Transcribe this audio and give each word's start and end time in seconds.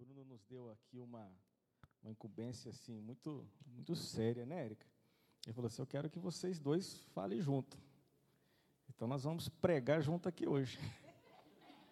Bruno 0.00 0.24
nos 0.24 0.42
deu 0.44 0.70
aqui 0.70 0.98
uma, 0.98 1.30
uma 2.02 2.10
incumbência 2.10 2.70
assim 2.70 2.98
muito, 3.02 3.46
muito 3.66 3.94
séria, 3.94 4.46
né, 4.46 4.64
Érica? 4.64 4.86
Ele 5.44 5.52
falou 5.52 5.66
assim: 5.66 5.82
Eu 5.82 5.86
quero 5.86 6.08
que 6.08 6.18
vocês 6.18 6.58
dois 6.58 6.94
falem 7.14 7.38
junto. 7.38 7.76
Então 8.88 9.06
nós 9.06 9.24
vamos 9.24 9.50
pregar 9.50 10.00
junto 10.00 10.26
aqui 10.26 10.48
hoje. 10.48 10.78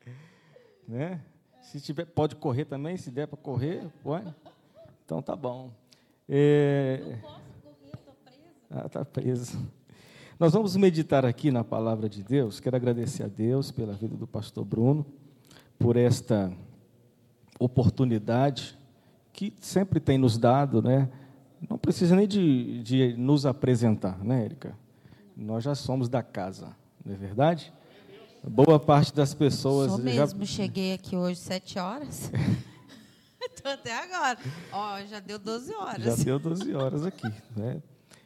né? 0.88 1.22
Se 1.60 1.82
tiver, 1.82 2.06
pode 2.06 2.36
correr 2.36 2.64
também, 2.64 2.96
se 2.96 3.10
der 3.10 3.26
para 3.26 3.36
correr, 3.36 3.86
pode. 4.02 4.34
Então 5.04 5.20
tá 5.20 5.36
bom. 5.36 5.70
É... 6.26 6.96
Não 7.02 7.20
posso 7.20 7.40
correr, 7.60 7.92
estou 7.92 8.14
presa. 8.14 8.54
Ah, 8.70 8.86
está 8.86 9.04
preso. 9.04 9.72
Nós 10.40 10.54
vamos 10.54 10.74
meditar 10.76 11.26
aqui 11.26 11.50
na 11.50 11.62
palavra 11.62 12.08
de 12.08 12.22
Deus. 12.22 12.58
Quero 12.58 12.76
agradecer 12.76 13.24
a 13.24 13.28
Deus 13.28 13.70
pela 13.70 13.92
vida 13.92 14.16
do 14.16 14.26
pastor 14.26 14.64
Bruno, 14.64 15.04
por 15.78 15.94
esta 15.94 16.50
oportunidade 17.58 18.76
que 19.32 19.52
sempre 19.60 20.00
tem 20.00 20.18
nos 20.18 20.38
dado, 20.38 20.82
né? 20.82 21.08
Não 21.68 21.78
precisa 21.78 22.14
nem 22.14 22.26
de, 22.26 22.82
de 22.82 23.14
nos 23.16 23.44
apresentar, 23.44 24.24
né, 24.24 24.44
Érica? 24.44 24.76
Nós 25.36 25.64
já 25.64 25.74
somos 25.74 26.08
da 26.08 26.22
casa, 26.22 26.74
não 27.04 27.14
é 27.14 27.16
verdade? 27.16 27.72
Boa 28.42 28.78
parte 28.78 29.14
das 29.14 29.34
pessoas. 29.34 29.90
Sou 29.90 29.98
mesmo, 29.98 30.44
já... 30.44 30.46
cheguei 30.46 30.92
aqui 30.92 31.16
hoje 31.16 31.40
sete 31.40 31.78
horas. 31.78 32.30
Estou 33.40 33.72
até 33.72 33.92
agora. 33.92 34.38
Ó, 34.72 35.00
já 35.06 35.20
deu 35.20 35.38
12 35.38 35.74
horas. 35.74 36.04
Já 36.04 36.24
deu 36.24 36.38
12 36.38 36.74
horas 36.74 37.04
aqui. 37.04 37.32
Né? 37.56 37.82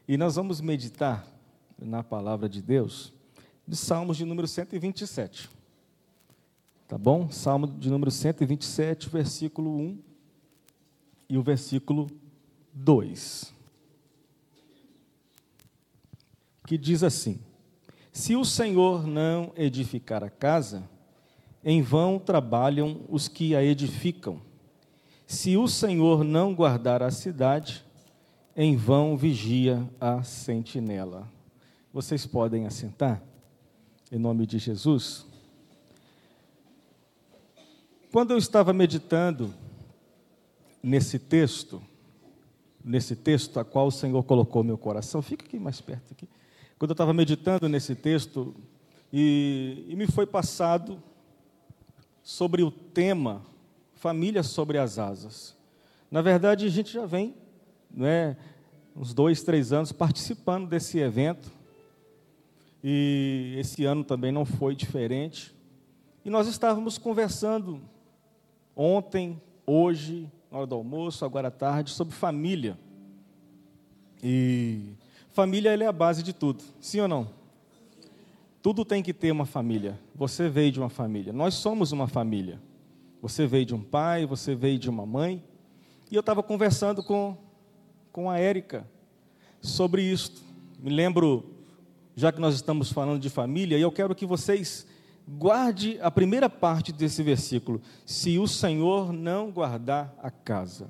E 0.07 0.17
nós 0.17 0.37
vamos 0.37 0.61
meditar 0.61 1.27
na 1.79 2.03
palavra 2.03 2.49
de 2.49 2.61
Deus 2.61 3.13
de 3.67 3.77
Salmos 3.77 4.17
de 4.17 4.25
número 4.25 4.47
127. 4.47 5.49
Tá 6.93 6.99
bom? 6.99 7.31
Salmo 7.31 7.67
de 7.67 7.89
número 7.89 8.11
127, 8.11 9.09
versículo 9.09 9.79
1 9.79 9.99
e 11.27 11.39
o 11.39 11.43
versículo 11.43 12.07
2. 12.75 13.51
Que 16.67 16.77
diz 16.77 17.03
assim: 17.03 17.41
Se 18.13 18.37
o 18.37 18.45
Senhor 18.45 19.07
não 19.07 19.55
edificar 19.57 20.23
a 20.23 20.29
casa, 20.29 20.87
em 21.65 21.81
vão 21.81 22.19
trabalham 22.19 23.01
os 23.09 23.27
que 23.27 23.57
a 23.57 23.65
edificam. 23.65 24.43
Se 25.27 25.57
o 25.57 25.67
Senhor 25.67 26.23
não 26.23 26.55
guardar 26.55 27.03
a 27.03 27.11
cidade, 27.11 27.83
em 28.55 28.77
vão 28.77 29.17
vigia 29.17 29.89
a 29.99 30.23
sentinela. 30.23 31.27
Vocês 31.91 32.27
podem 32.27 32.67
assentar, 32.67 33.23
em 34.11 34.19
nome 34.19 34.45
de 34.45 34.59
Jesus. 34.59 35.32
Quando 38.13 38.33
eu 38.33 38.37
estava 38.37 38.75
meditando 38.75 39.55
nesse 40.83 41.19
texto, 41.19 41.83
nesse 42.85 43.17
texto 43.17 43.59
a 43.59 43.65
qual 43.65 43.87
o 43.87 43.91
Senhor 43.91 44.23
colocou 44.25 44.63
meu 44.63 44.77
coração, 44.77 45.23
fica 45.23 45.47
aqui 45.47 45.59
mais 45.59 45.81
perto 45.81 46.13
aqui. 46.13 46.29
Quando 46.79 46.91
eu 46.91 46.95
estava 46.95 47.15
meditando 47.15 47.71
nesse 47.71 47.95
texto 47.95 48.55
e, 49.11 49.87
e 49.89 49.97
me 49.97 50.07
foi 50.07 50.27
passado 50.27 51.03
sobre 52.23 52.63
o 52.63 52.71
tema 52.71 53.43
família 53.95 54.43
sobre 54.43 54.77
as 54.77 54.99
asas. 54.99 55.57
Na 56.11 56.21
verdade, 56.21 56.67
a 56.67 56.69
gente 56.69 56.93
já 56.93 57.07
vem, 57.07 57.35
não 57.91 58.05
é, 58.05 58.37
uns 58.95 59.15
dois, 59.15 59.43
três 59.43 59.73
anos 59.73 59.91
participando 59.91 60.69
desse 60.69 60.99
evento 60.99 61.51
e 62.85 63.55
esse 63.59 63.87
ano 63.87 64.05
também 64.05 64.31
não 64.31 64.45
foi 64.45 64.75
diferente. 64.75 65.55
E 66.23 66.29
nós 66.29 66.47
estávamos 66.47 66.99
conversando 66.99 67.81
ontem, 68.77 69.41
hoje, 69.67 70.31
na 70.51 70.59
hora 70.59 70.67
do 70.67 70.75
almoço, 70.75 71.25
agora 71.25 71.49
à 71.49 71.51
tarde, 71.51 71.91
sobre 71.91 72.15
família. 72.15 72.79
E 74.23 74.95
família 75.31 75.71
é 75.71 75.87
a 75.87 75.93
base 75.93 76.23
de 76.23 76.33
tudo, 76.33 76.63
sim 76.81 77.01
ou 77.01 77.09
não? 77.09 77.29
Tudo 78.63 78.85
tem 78.85 79.03
que 79.03 79.13
ter 79.13 79.33
uma 79.33 79.45
família. 79.45 79.99
Você 80.15 80.49
veio 80.49 80.71
de 80.71 80.79
uma 80.79 80.89
família. 80.89 81.33
Nós 81.33 81.55
somos 81.55 81.91
uma 81.91 82.07
família. 82.07 82.61
Você 83.21 83.47
veio 83.47 83.67
de 83.67 83.75
um 83.75 83.83
pai, 83.83 84.25
você 84.25 84.55
veio 84.55 84.79
de 84.79 84.89
uma 84.89 85.05
mãe. 85.05 85.43
E 86.11 86.15
eu 86.15 86.21
estava 86.21 86.43
conversando 86.43 87.03
com, 87.03 87.37
com 88.13 88.31
a 88.31 88.39
Érica 88.39 88.87
sobre 89.61 90.03
isto. 90.03 90.43
Me 90.79 90.91
lembro, 90.91 91.45
já 92.15 92.31
que 92.31 92.41
nós 92.41 92.55
estamos 92.55 92.93
falando 92.93 93.21
de 93.21 93.31
família, 93.31 93.77
e 93.77 93.83
eu 93.83 93.91
quero 93.91 94.15
que 94.15 94.27
vocês 94.27 94.87
guarde 95.27 95.99
a 96.01 96.11
primeira 96.11 96.49
parte 96.49 96.93
desse 96.93 97.23
versículo: 97.23 97.81
se 98.05 98.39
o 98.39 98.47
Senhor 98.47 99.13
não 99.13 99.51
guardar 99.51 100.15
a 100.23 100.31
casa. 100.31 100.89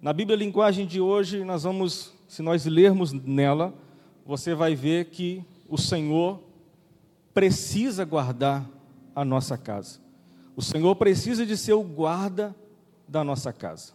Na 0.00 0.12
Bíblia 0.12 0.36
linguagem 0.36 0.86
de 0.86 1.00
hoje, 1.00 1.44
nós 1.44 1.64
vamos, 1.64 2.14
se 2.28 2.40
nós 2.40 2.64
lermos 2.64 3.12
nela, 3.12 3.74
você 4.24 4.54
vai 4.54 4.74
ver 4.74 5.06
que 5.06 5.44
o 5.68 5.76
Senhor 5.76 6.40
precisa 7.34 8.04
guardar 8.04 8.68
a 9.14 9.24
nossa 9.24 9.58
casa. 9.58 10.00
O 10.54 10.62
Senhor 10.62 10.94
precisa 10.96 11.44
de 11.44 11.56
ser 11.56 11.72
o 11.72 11.82
guarda 11.82 12.54
da 13.06 13.24
nossa 13.24 13.52
casa. 13.52 13.92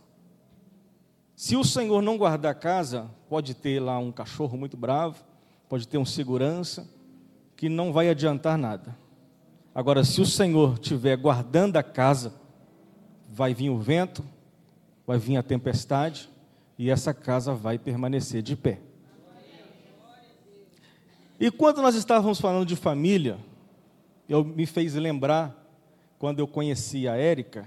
Se 1.35 1.55
o 1.55 1.63
Senhor 1.63 2.01
não 2.01 2.17
guardar 2.17 2.51
a 2.51 2.55
casa, 2.55 3.09
pode 3.29 3.53
ter 3.53 3.79
lá 3.79 3.97
um 3.97 4.11
cachorro 4.11 4.57
muito 4.57 4.77
bravo, 4.77 5.23
pode 5.67 5.87
ter 5.87 5.97
um 5.97 6.05
segurança, 6.05 6.87
que 7.63 7.69
não 7.69 7.93
vai 7.93 8.09
adiantar 8.09 8.57
nada. 8.57 8.97
Agora, 9.73 10.03
se 10.03 10.19
o 10.19 10.25
Senhor 10.25 10.73
estiver 10.73 11.15
guardando 11.15 11.77
a 11.77 11.83
casa, 11.83 12.33
vai 13.29 13.53
vir 13.53 13.69
o 13.69 13.79
vento, 13.79 14.21
vai 15.07 15.17
vir 15.17 15.37
a 15.37 15.43
tempestade 15.43 16.29
e 16.77 16.89
essa 16.89 17.13
casa 17.13 17.53
vai 17.53 17.79
permanecer 17.79 18.41
de 18.41 18.57
pé. 18.57 18.81
E 21.39 21.49
quando 21.49 21.81
nós 21.81 21.95
estávamos 21.95 22.37
falando 22.37 22.65
de 22.65 22.75
família, 22.75 23.37
eu 24.27 24.43
me 24.43 24.65
fez 24.65 24.93
lembrar 24.95 25.65
quando 26.19 26.39
eu 26.39 26.47
conheci 26.49 27.07
a 27.07 27.15
Érica, 27.15 27.65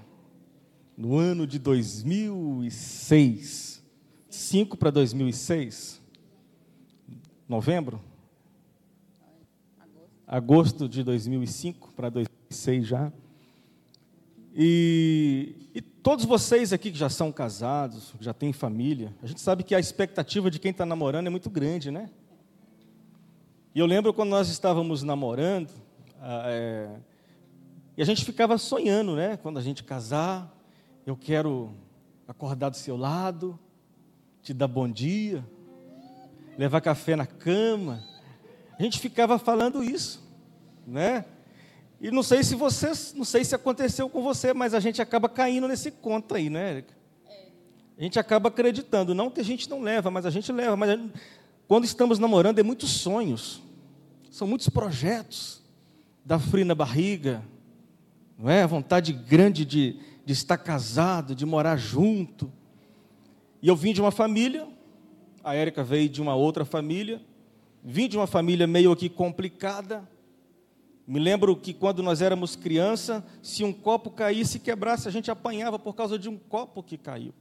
no 0.94 1.16
ano 1.16 1.46
de 1.46 1.58
2006, 1.58 3.82
5 4.28 4.76
para 4.76 4.90
2006, 4.90 6.02
novembro, 7.48 7.98
agosto 10.26 10.88
de 10.88 11.02
2005 11.04 11.92
para 11.94 12.10
2006 12.10 12.86
já. 12.86 13.12
E, 14.54 15.70
e, 15.74 15.80
todos 15.80 16.24
vocês 16.24 16.72
aqui 16.72 16.90
que 16.90 16.98
já 16.98 17.10
são 17.10 17.30
casados, 17.30 18.14
já 18.18 18.32
têm 18.32 18.52
família, 18.52 19.14
a 19.22 19.26
gente 19.26 19.40
sabe 19.40 19.62
que 19.62 19.74
a 19.74 19.78
expectativa 19.78 20.50
de 20.50 20.58
quem 20.58 20.70
está 20.70 20.86
namorando 20.86 21.26
é 21.26 21.30
muito 21.30 21.50
grande, 21.50 21.90
né? 21.90 22.10
E 23.74 23.78
eu 23.78 23.84
lembro 23.84 24.14
quando 24.14 24.30
nós 24.30 24.48
estávamos 24.48 25.02
namorando, 25.02 25.70
é, 26.22 26.88
e 27.96 28.02
a 28.02 28.04
gente 28.04 28.24
ficava 28.24 28.56
sonhando, 28.56 29.14
né? 29.14 29.36
Quando 29.36 29.58
a 29.58 29.62
gente 29.62 29.84
casar, 29.84 30.50
eu 31.04 31.16
quero 31.16 31.74
acordar 32.26 32.70
do 32.70 32.76
seu 32.76 32.96
lado, 32.96 33.58
te 34.42 34.54
dar 34.54 34.68
bom 34.68 34.90
dia, 34.90 35.44
levar 36.56 36.80
café 36.80 37.14
na 37.14 37.26
cama, 37.26 38.02
a 38.78 38.82
gente 38.82 38.98
ficava 38.98 39.38
falando 39.38 39.82
isso, 39.82 40.22
né? 40.86 41.24
E 42.00 42.10
não 42.10 42.22
sei 42.22 42.44
se 42.44 42.54
você, 42.54 42.92
não 43.14 43.24
sei 43.24 43.44
se 43.44 43.54
aconteceu 43.54 44.08
com 44.08 44.22
você, 44.22 44.52
mas 44.52 44.74
a 44.74 44.80
gente 44.80 45.00
acaba 45.00 45.28
caindo 45.28 45.66
nesse 45.66 45.90
conto 45.90 46.34
aí, 46.34 46.50
né, 46.50 46.72
Erika? 46.72 46.94
A 47.98 48.02
gente 48.02 48.18
acaba 48.18 48.48
acreditando, 48.48 49.14
não 49.14 49.30
que 49.30 49.40
a 49.40 49.44
gente 49.44 49.70
não 49.70 49.80
leva, 49.80 50.10
mas 50.10 50.26
a 50.26 50.30
gente 50.30 50.52
leva. 50.52 50.76
Mas 50.76 50.90
gente, 50.90 51.12
quando 51.66 51.84
estamos 51.84 52.18
namorando, 52.18 52.58
é 52.58 52.62
muitos 52.62 52.90
sonhos, 52.90 53.62
são 54.30 54.46
muitos 54.46 54.68
projetos, 54.68 55.62
da 56.26 56.40
frio 56.40 56.66
na 56.66 56.74
barriga, 56.74 57.42
não 58.36 58.50
é? 58.50 58.64
A 58.64 58.66
vontade 58.66 59.12
grande 59.12 59.64
de, 59.64 59.98
de 60.24 60.32
estar 60.32 60.58
casado, 60.58 61.36
de 61.36 61.46
morar 61.46 61.76
junto. 61.76 62.52
E 63.62 63.68
eu 63.68 63.76
vim 63.76 63.94
de 63.94 64.00
uma 64.00 64.10
família, 64.10 64.66
a 65.42 65.54
Érica 65.54 65.84
veio 65.84 66.08
de 66.08 66.20
uma 66.20 66.34
outra 66.34 66.64
família, 66.64 67.22
vim 67.88 68.08
de 68.08 68.16
uma 68.16 68.26
família 68.26 68.66
meio 68.66 68.90
aqui 68.90 69.08
complicada. 69.08 70.06
Me 71.06 71.20
lembro 71.20 71.54
que 71.54 71.72
quando 71.72 72.02
nós 72.02 72.20
éramos 72.20 72.56
criança, 72.56 73.24
se 73.40 73.62
um 73.62 73.72
copo 73.72 74.10
caísse 74.10 74.56
e 74.56 74.60
quebrasse, 74.60 75.06
a 75.06 75.10
gente 75.12 75.30
apanhava 75.30 75.78
por 75.78 75.94
causa 75.94 76.18
de 76.18 76.28
um 76.28 76.36
copo 76.36 76.82
que 76.82 76.98
caiu, 76.98 77.32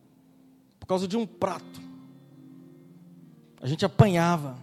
por 0.79 0.85
causa 0.85 1.07
de 1.07 1.17
um 1.17 1.25
prato. 1.25 1.81
A 3.59 3.65
gente 3.65 3.83
apanhava. 3.83 4.55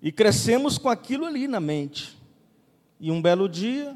E 0.00 0.10
crescemos 0.10 0.78
com 0.78 0.88
aquilo 0.88 1.26
ali 1.26 1.46
na 1.46 1.60
mente. 1.60 2.16
E 2.98 3.10
um 3.10 3.20
belo 3.20 3.46
dia, 3.46 3.94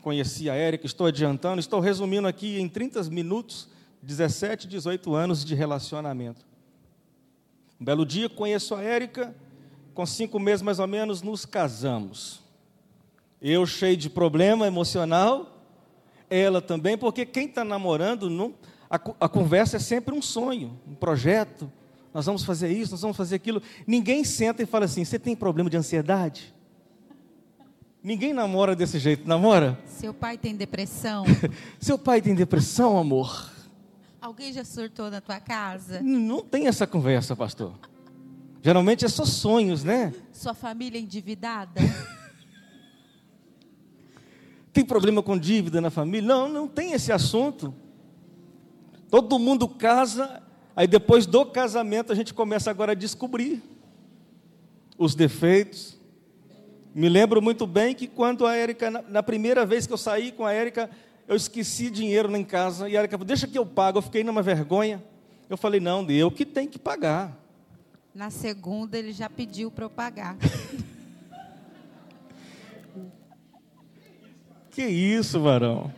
conheci 0.00 0.48
a 0.48 0.54
Érica, 0.54 0.86
estou 0.86 1.06
adiantando, 1.06 1.60
estou 1.60 1.80
resumindo 1.80 2.26
aqui 2.26 2.58
em 2.58 2.66
30 2.66 3.02
minutos, 3.10 3.68
17, 4.02 4.66
18 4.66 5.14
anos 5.14 5.44
de 5.44 5.54
relacionamento. 5.54 6.51
Um 7.82 7.84
belo 7.84 8.06
dia 8.06 8.28
conheço 8.28 8.76
a 8.76 8.80
Érica, 8.80 9.34
com 9.92 10.06
cinco 10.06 10.38
meses 10.38 10.62
mais 10.62 10.78
ou 10.78 10.86
menos 10.86 11.20
nos 11.20 11.44
casamos. 11.44 12.40
Eu 13.40 13.66
cheio 13.66 13.96
de 13.96 14.08
problema 14.08 14.68
emocional, 14.68 15.60
ela 16.30 16.62
também, 16.62 16.96
porque 16.96 17.26
quem 17.26 17.46
está 17.46 17.64
namorando, 17.64 18.30
não, 18.30 18.54
a, 18.88 18.94
a 19.22 19.28
conversa 19.28 19.78
é 19.78 19.80
sempre 19.80 20.14
um 20.14 20.22
sonho, 20.22 20.78
um 20.86 20.94
projeto. 20.94 21.68
Nós 22.14 22.24
vamos 22.24 22.44
fazer 22.44 22.70
isso, 22.70 22.92
nós 22.92 23.00
vamos 23.00 23.16
fazer 23.16 23.34
aquilo. 23.34 23.60
Ninguém 23.84 24.22
senta 24.22 24.62
e 24.62 24.66
fala 24.66 24.84
assim: 24.84 25.04
você 25.04 25.18
tem 25.18 25.34
problema 25.34 25.68
de 25.68 25.76
ansiedade? 25.76 26.54
Ninguém 28.00 28.32
namora 28.32 28.76
desse 28.76 29.00
jeito, 29.00 29.26
namora? 29.26 29.76
Seu 29.86 30.14
pai 30.14 30.38
tem 30.38 30.54
depressão? 30.54 31.24
Seu 31.80 31.98
pai 31.98 32.22
tem 32.22 32.32
depressão, 32.32 32.96
amor? 32.96 33.50
Alguém 34.22 34.52
já 34.52 34.64
surtou 34.64 35.10
na 35.10 35.20
tua 35.20 35.40
casa? 35.40 36.00
Não 36.00 36.42
tem 36.42 36.68
essa 36.68 36.86
conversa, 36.86 37.34
pastor. 37.34 37.74
Geralmente 38.62 39.04
é 39.04 39.08
só 39.08 39.24
sonhos, 39.24 39.82
né? 39.82 40.14
Sua 40.32 40.54
família 40.54 40.96
é 40.96 41.02
endividada? 41.02 41.80
tem 44.72 44.84
problema 44.84 45.24
com 45.24 45.36
dívida 45.36 45.80
na 45.80 45.90
família? 45.90 46.28
Não, 46.28 46.48
não 46.48 46.68
tem 46.68 46.92
esse 46.92 47.10
assunto. 47.10 47.74
Todo 49.10 49.40
mundo 49.40 49.66
casa, 49.66 50.40
aí 50.76 50.86
depois 50.86 51.26
do 51.26 51.44
casamento 51.44 52.12
a 52.12 52.14
gente 52.14 52.32
começa 52.32 52.70
agora 52.70 52.92
a 52.92 52.94
descobrir 52.94 53.60
os 54.96 55.16
defeitos. 55.16 55.98
Me 56.94 57.08
lembro 57.08 57.42
muito 57.42 57.66
bem 57.66 57.92
que 57.92 58.06
quando 58.06 58.46
a 58.46 58.54
Érica, 58.54 58.88
na 58.88 59.20
primeira 59.20 59.66
vez 59.66 59.84
que 59.84 59.92
eu 59.92 59.98
saí 59.98 60.30
com 60.30 60.46
a 60.46 60.52
Érica, 60.52 60.88
eu 61.26 61.36
esqueci 61.36 61.90
dinheiro 61.90 62.34
em 62.36 62.44
casa, 62.44 62.88
e 62.88 62.96
a 62.96 63.00
Érica 63.00 63.16
falou, 63.16 63.26
deixa 63.26 63.46
que 63.46 63.58
eu 63.58 63.66
pago, 63.66 63.98
eu 63.98 64.02
fiquei 64.02 64.24
numa 64.24 64.42
vergonha. 64.42 65.02
Eu 65.48 65.56
falei, 65.56 65.80
não, 65.80 66.08
eu 66.10 66.30
que 66.30 66.44
tenho 66.44 66.68
que 66.68 66.78
pagar. 66.78 67.38
Na 68.14 68.30
segunda 68.30 68.98
ele 68.98 69.12
já 69.12 69.28
pediu 69.28 69.70
para 69.70 69.84
eu 69.84 69.90
pagar. 69.90 70.36
Que 74.72 74.86
isso, 74.86 75.38
varão? 75.38 75.92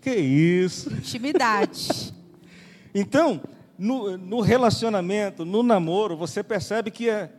Que 0.00 0.16
isso? 0.16 0.92
Intimidade. 0.92 2.12
então, 2.92 3.40
no, 3.78 4.18
no, 4.18 4.40
relacionamento, 4.40 5.44
no 5.44 5.62
namoro, 5.62 6.16
você 6.16 6.42
percebe 6.42 6.90
que 6.90 7.08
é 7.08 7.30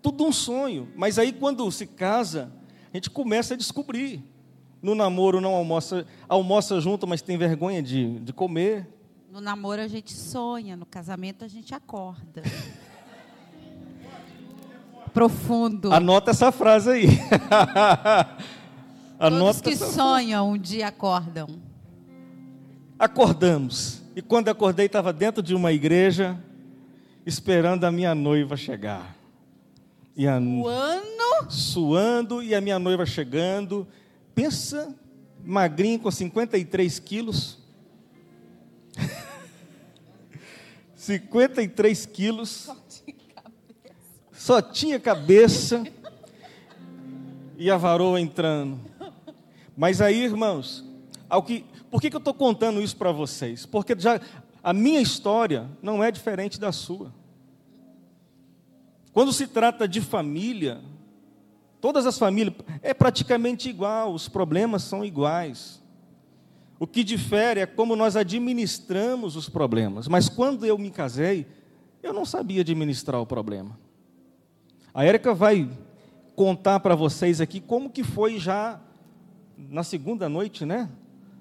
tudo 0.00 0.24
um 0.24 0.32
sonho. 0.32 0.88
Mas 0.96 1.18
aí, 1.18 1.32
quando 1.32 1.70
se 1.70 1.86
casa, 1.86 2.50
a 2.92 2.96
gente 2.96 3.10
começa 3.10 3.52
a 3.52 3.56
descobrir. 3.58 4.24
No 4.84 4.94
namoro, 4.94 5.40
não 5.40 5.54
almoça, 5.54 6.06
almoça 6.28 6.78
junto, 6.78 7.06
mas 7.06 7.22
tem 7.22 7.38
vergonha 7.38 7.82
de, 7.82 8.18
de 8.18 8.34
comer. 8.34 8.86
No 9.32 9.40
namoro, 9.40 9.80
a 9.80 9.88
gente 9.88 10.12
sonha. 10.12 10.76
No 10.76 10.84
casamento, 10.84 11.42
a 11.42 11.48
gente 11.48 11.74
acorda. 11.74 12.42
Profundo. 15.10 15.90
Anota 15.90 16.32
essa 16.32 16.52
frase 16.52 16.90
aí. 16.90 17.06
Todos 19.18 19.62
que 19.62 19.74
sonham 19.74 20.50
um 20.50 20.58
dia 20.58 20.88
acordam. 20.88 21.48
Acordamos. 22.98 24.02
E 24.14 24.20
quando 24.20 24.50
acordei, 24.50 24.84
estava 24.84 25.14
dentro 25.14 25.42
de 25.42 25.54
uma 25.54 25.72
igreja, 25.72 26.38
esperando 27.24 27.84
a 27.84 27.90
minha 27.90 28.14
noiva 28.14 28.54
chegar. 28.54 29.16
E 30.14 30.28
a... 30.28 30.38
Suando? 30.38 31.50
Suando 31.50 32.42
e 32.42 32.54
a 32.54 32.60
minha 32.60 32.78
noiva 32.78 33.06
chegando. 33.06 33.88
Pensa, 34.34 34.94
magrinho 35.44 36.00
com 36.00 36.10
53 36.10 36.98
quilos. 36.98 37.58
53 40.96 42.06
quilos. 42.06 42.70
Só 42.70 42.74
tinha 42.74 43.14
cabeça. 43.34 43.94
Só 44.32 44.62
tinha 44.62 45.00
cabeça. 45.00 45.84
E 47.56 47.70
a 47.70 47.76
varoa 47.76 48.20
entrando. 48.20 48.80
Mas 49.76 50.00
aí, 50.00 50.24
irmãos, 50.24 50.84
ao 51.28 51.42
que, 51.42 51.64
por 51.90 52.00
que, 52.00 52.10
que 52.10 52.16
eu 52.16 52.18
estou 52.18 52.34
contando 52.34 52.82
isso 52.82 52.96
para 52.96 53.12
vocês? 53.12 53.64
Porque 53.66 53.94
já 53.98 54.20
a 54.62 54.72
minha 54.72 55.00
história 55.00 55.68
não 55.82 56.02
é 56.02 56.10
diferente 56.10 56.58
da 56.58 56.72
sua. 56.72 57.12
Quando 59.12 59.32
se 59.32 59.46
trata 59.46 59.86
de 59.86 60.00
família, 60.00 60.80
todas 61.84 62.06
as 62.06 62.16
famílias 62.16 62.54
é 62.80 62.94
praticamente 62.94 63.68
igual, 63.68 64.14
os 64.14 64.26
problemas 64.26 64.84
são 64.84 65.04
iguais. 65.04 65.82
O 66.80 66.86
que 66.86 67.04
difere 67.04 67.60
é 67.60 67.66
como 67.66 67.94
nós 67.94 68.16
administramos 68.16 69.36
os 69.36 69.50
problemas. 69.50 70.08
Mas 70.08 70.26
quando 70.26 70.64
eu 70.64 70.78
me 70.78 70.90
casei, 70.90 71.46
eu 72.02 72.14
não 72.14 72.24
sabia 72.24 72.62
administrar 72.62 73.20
o 73.20 73.26
problema. 73.26 73.78
A 74.94 75.04
Érica 75.04 75.34
vai 75.34 75.68
contar 76.34 76.80
para 76.80 76.94
vocês 76.94 77.38
aqui 77.38 77.60
como 77.60 77.90
que 77.90 78.02
foi 78.02 78.38
já 78.38 78.80
na 79.58 79.82
segunda 79.84 80.26
noite, 80.26 80.64
né? 80.64 80.88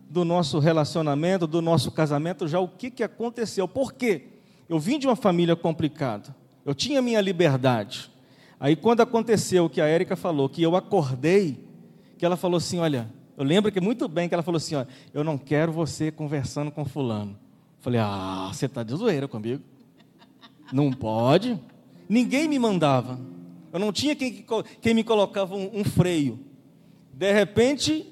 Do 0.09 0.25
nosso 0.25 0.59
relacionamento, 0.59 1.47
do 1.47 1.61
nosso 1.61 1.89
casamento, 1.89 2.49
já 2.49 2.59
o 2.59 2.67
que, 2.67 2.91
que 2.91 3.01
aconteceu. 3.01 3.65
Por 3.65 3.93
quê? 3.93 4.27
Eu 4.67 4.77
vim 4.77 4.99
de 4.99 5.07
uma 5.07 5.15
família 5.15 5.55
complicada. 5.55 6.35
Eu 6.65 6.75
tinha 6.75 7.01
minha 7.01 7.21
liberdade. 7.21 8.11
Aí 8.59 8.75
quando 8.75 9.01
aconteceu 9.01 9.65
o 9.65 9.69
que 9.69 9.81
a 9.81 9.87
Érica 9.87 10.15
falou, 10.15 10.47
que 10.47 10.61
eu 10.61 10.75
acordei, 10.75 11.63
que 12.17 12.25
ela 12.25 12.37
falou 12.37 12.57
assim, 12.57 12.79
olha, 12.79 13.09
eu 13.35 13.43
lembro 13.43 13.71
que 13.71 13.81
muito 13.81 14.07
bem 14.07 14.27
que 14.27 14.33
ela 14.33 14.43
falou 14.43 14.57
assim, 14.57 14.75
olha, 14.75 14.87
eu 15.13 15.23
não 15.23 15.37
quero 15.37 15.71
você 15.71 16.11
conversando 16.11 16.71
com 16.71 16.85
fulano. 16.85 17.37
Falei, 17.79 17.99
ah, 17.99 18.49
você 18.53 18.65
está 18.65 18.83
de 18.83 18.95
zoeira 18.95 19.27
comigo? 19.27 19.61
Não 20.71 20.91
pode. 20.91 21.59
Ninguém 22.07 22.47
me 22.47 22.57
mandava. 22.57 23.19
Eu 23.73 23.79
não 23.79 23.91
tinha 23.91 24.15
quem, 24.15 24.45
quem 24.81 24.93
me 24.93 25.03
colocava 25.03 25.55
um, 25.55 25.69
um 25.73 25.83
freio. 25.83 26.39
De 27.11 27.31
repente, 27.33 28.05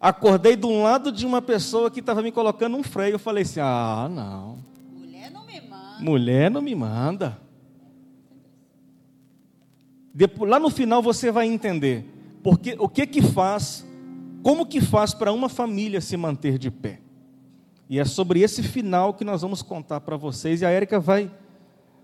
acordei 0.00 0.56
de 0.56 0.66
um 0.66 0.82
lado 0.82 1.12
de 1.12 1.24
uma 1.26 1.42
pessoa 1.42 1.90
que 1.90 2.00
estava 2.00 2.22
me 2.22 2.32
colocando 2.32 2.76
um 2.76 2.82
freio. 2.82 3.14
Eu 3.14 3.18
falei 3.18 3.42
assim: 3.42 3.60
ah, 3.60 4.08
não. 4.10 4.58
Mulher 4.90 5.30
não 5.30 5.46
me 5.46 5.60
manda. 5.60 6.00
Mulher 6.00 6.50
não 6.50 6.62
me 6.62 6.74
manda. 6.74 7.38
Depois, 10.14 10.50
lá 10.50 10.58
no 10.58 10.70
final 10.70 11.02
você 11.02 11.30
vai 11.30 11.46
entender 11.46 12.04
porque, 12.42 12.76
o 12.78 12.88
que 12.88 13.06
que 13.06 13.22
faz, 13.22 13.86
como 14.42 14.66
que 14.66 14.80
faz 14.80 15.14
para 15.14 15.32
uma 15.32 15.48
família 15.48 16.00
se 16.00 16.16
manter 16.16 16.58
de 16.58 16.70
pé. 16.70 17.00
E 17.88 17.98
é 17.98 18.04
sobre 18.04 18.40
esse 18.40 18.62
final 18.62 19.14
que 19.14 19.24
nós 19.24 19.42
vamos 19.42 19.62
contar 19.62 20.00
para 20.00 20.16
vocês. 20.16 20.60
E 20.60 20.66
a 20.66 20.70
Érica 20.70 20.98
vai 20.98 21.30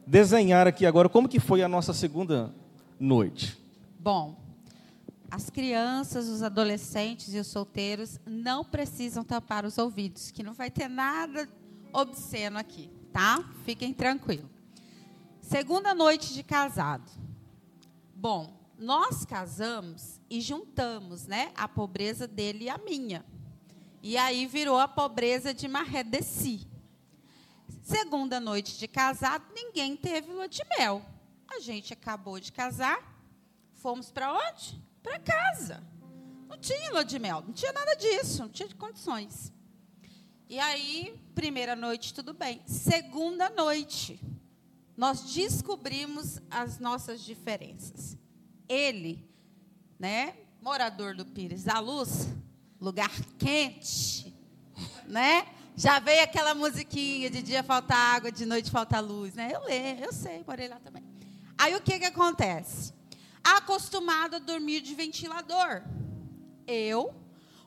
desenhar 0.06 0.66
aqui 0.66 0.86
agora 0.86 1.08
como 1.08 1.28
que 1.28 1.40
foi 1.40 1.62
a 1.62 1.68
nossa 1.68 1.92
segunda 1.92 2.54
noite. 3.00 3.58
Bom, 3.98 4.36
as 5.30 5.50
crianças, 5.50 6.28
os 6.28 6.42
adolescentes 6.42 7.34
e 7.34 7.38
os 7.38 7.46
solteiros 7.46 8.20
não 8.26 8.64
precisam 8.64 9.24
tampar 9.24 9.64
os 9.64 9.76
ouvidos, 9.76 10.30
que 10.30 10.42
não 10.42 10.54
vai 10.54 10.70
ter 10.70 10.88
nada 10.88 11.48
obsceno 11.92 12.58
aqui, 12.58 12.90
tá? 13.12 13.44
Fiquem 13.64 13.92
tranquilos. 13.92 14.46
Segunda 15.40 15.94
noite 15.94 16.32
de 16.32 16.42
casado. 16.42 17.10
Bom, 18.20 18.60
nós 18.76 19.24
casamos 19.24 20.20
e 20.28 20.40
juntamos, 20.40 21.24
né, 21.24 21.52
a 21.54 21.68
pobreza 21.68 22.26
dele 22.26 22.64
e 22.64 22.68
a 22.68 22.76
minha. 22.76 23.24
E 24.02 24.16
aí 24.16 24.44
virou 24.44 24.76
a 24.76 24.88
pobreza 24.88 25.54
de 25.54 25.68
Marré 25.68 26.02
de 26.02 26.20
Si. 26.20 26.66
Segunda 27.80 28.40
noite 28.40 28.76
de 28.76 28.88
casado, 28.88 29.44
ninguém 29.54 29.96
teve 29.96 30.32
lua 30.32 30.48
de 30.48 30.64
mel. 30.76 31.00
A 31.48 31.60
gente 31.60 31.92
acabou 31.92 32.40
de 32.40 32.50
casar, 32.50 33.00
fomos 33.74 34.10
para 34.10 34.32
onde? 34.32 34.82
para 35.00 35.20
casa. 35.20 35.80
Não 36.48 36.58
tinha 36.58 36.90
lua 36.90 37.04
de 37.04 37.20
mel, 37.20 37.44
não 37.46 37.52
tinha 37.52 37.72
nada 37.72 37.94
disso, 37.94 38.42
não 38.42 38.48
tinha 38.48 38.68
condições. 38.74 39.52
E 40.48 40.58
aí, 40.58 41.16
primeira 41.36 41.76
noite, 41.76 42.12
tudo 42.12 42.34
bem. 42.34 42.60
Segunda 42.66 43.48
noite, 43.48 44.20
nós 44.98 45.22
descobrimos 45.32 46.38
as 46.50 46.78
nossas 46.78 47.22
diferenças. 47.22 48.18
Ele, 48.68 49.26
né, 49.98 50.34
morador 50.60 51.14
do 51.14 51.24
Pires 51.24 51.64
da 51.64 51.80
Luz, 51.80 52.28
lugar 52.78 53.10
quente, 53.38 54.34
né? 55.06 55.46
Já 55.74 55.98
veio 55.98 56.22
aquela 56.22 56.54
musiquinha 56.54 57.30
de 57.30 57.40
dia 57.40 57.62
falta 57.62 57.94
água, 57.94 58.30
de 58.30 58.44
noite 58.44 58.70
falta 58.70 59.00
luz, 59.00 59.34
né? 59.34 59.50
Eu 59.54 59.64
leio, 59.64 60.04
eu 60.04 60.12
sei, 60.12 60.44
morei 60.46 60.68
lá 60.68 60.78
também. 60.80 61.02
Aí 61.56 61.74
o 61.74 61.80
que 61.80 61.98
que 61.98 62.04
acontece? 62.04 62.92
acostumado 63.56 64.36
a 64.36 64.38
dormir 64.38 64.80
de 64.80 64.94
ventilador. 64.94 65.82
Eu, 66.66 67.14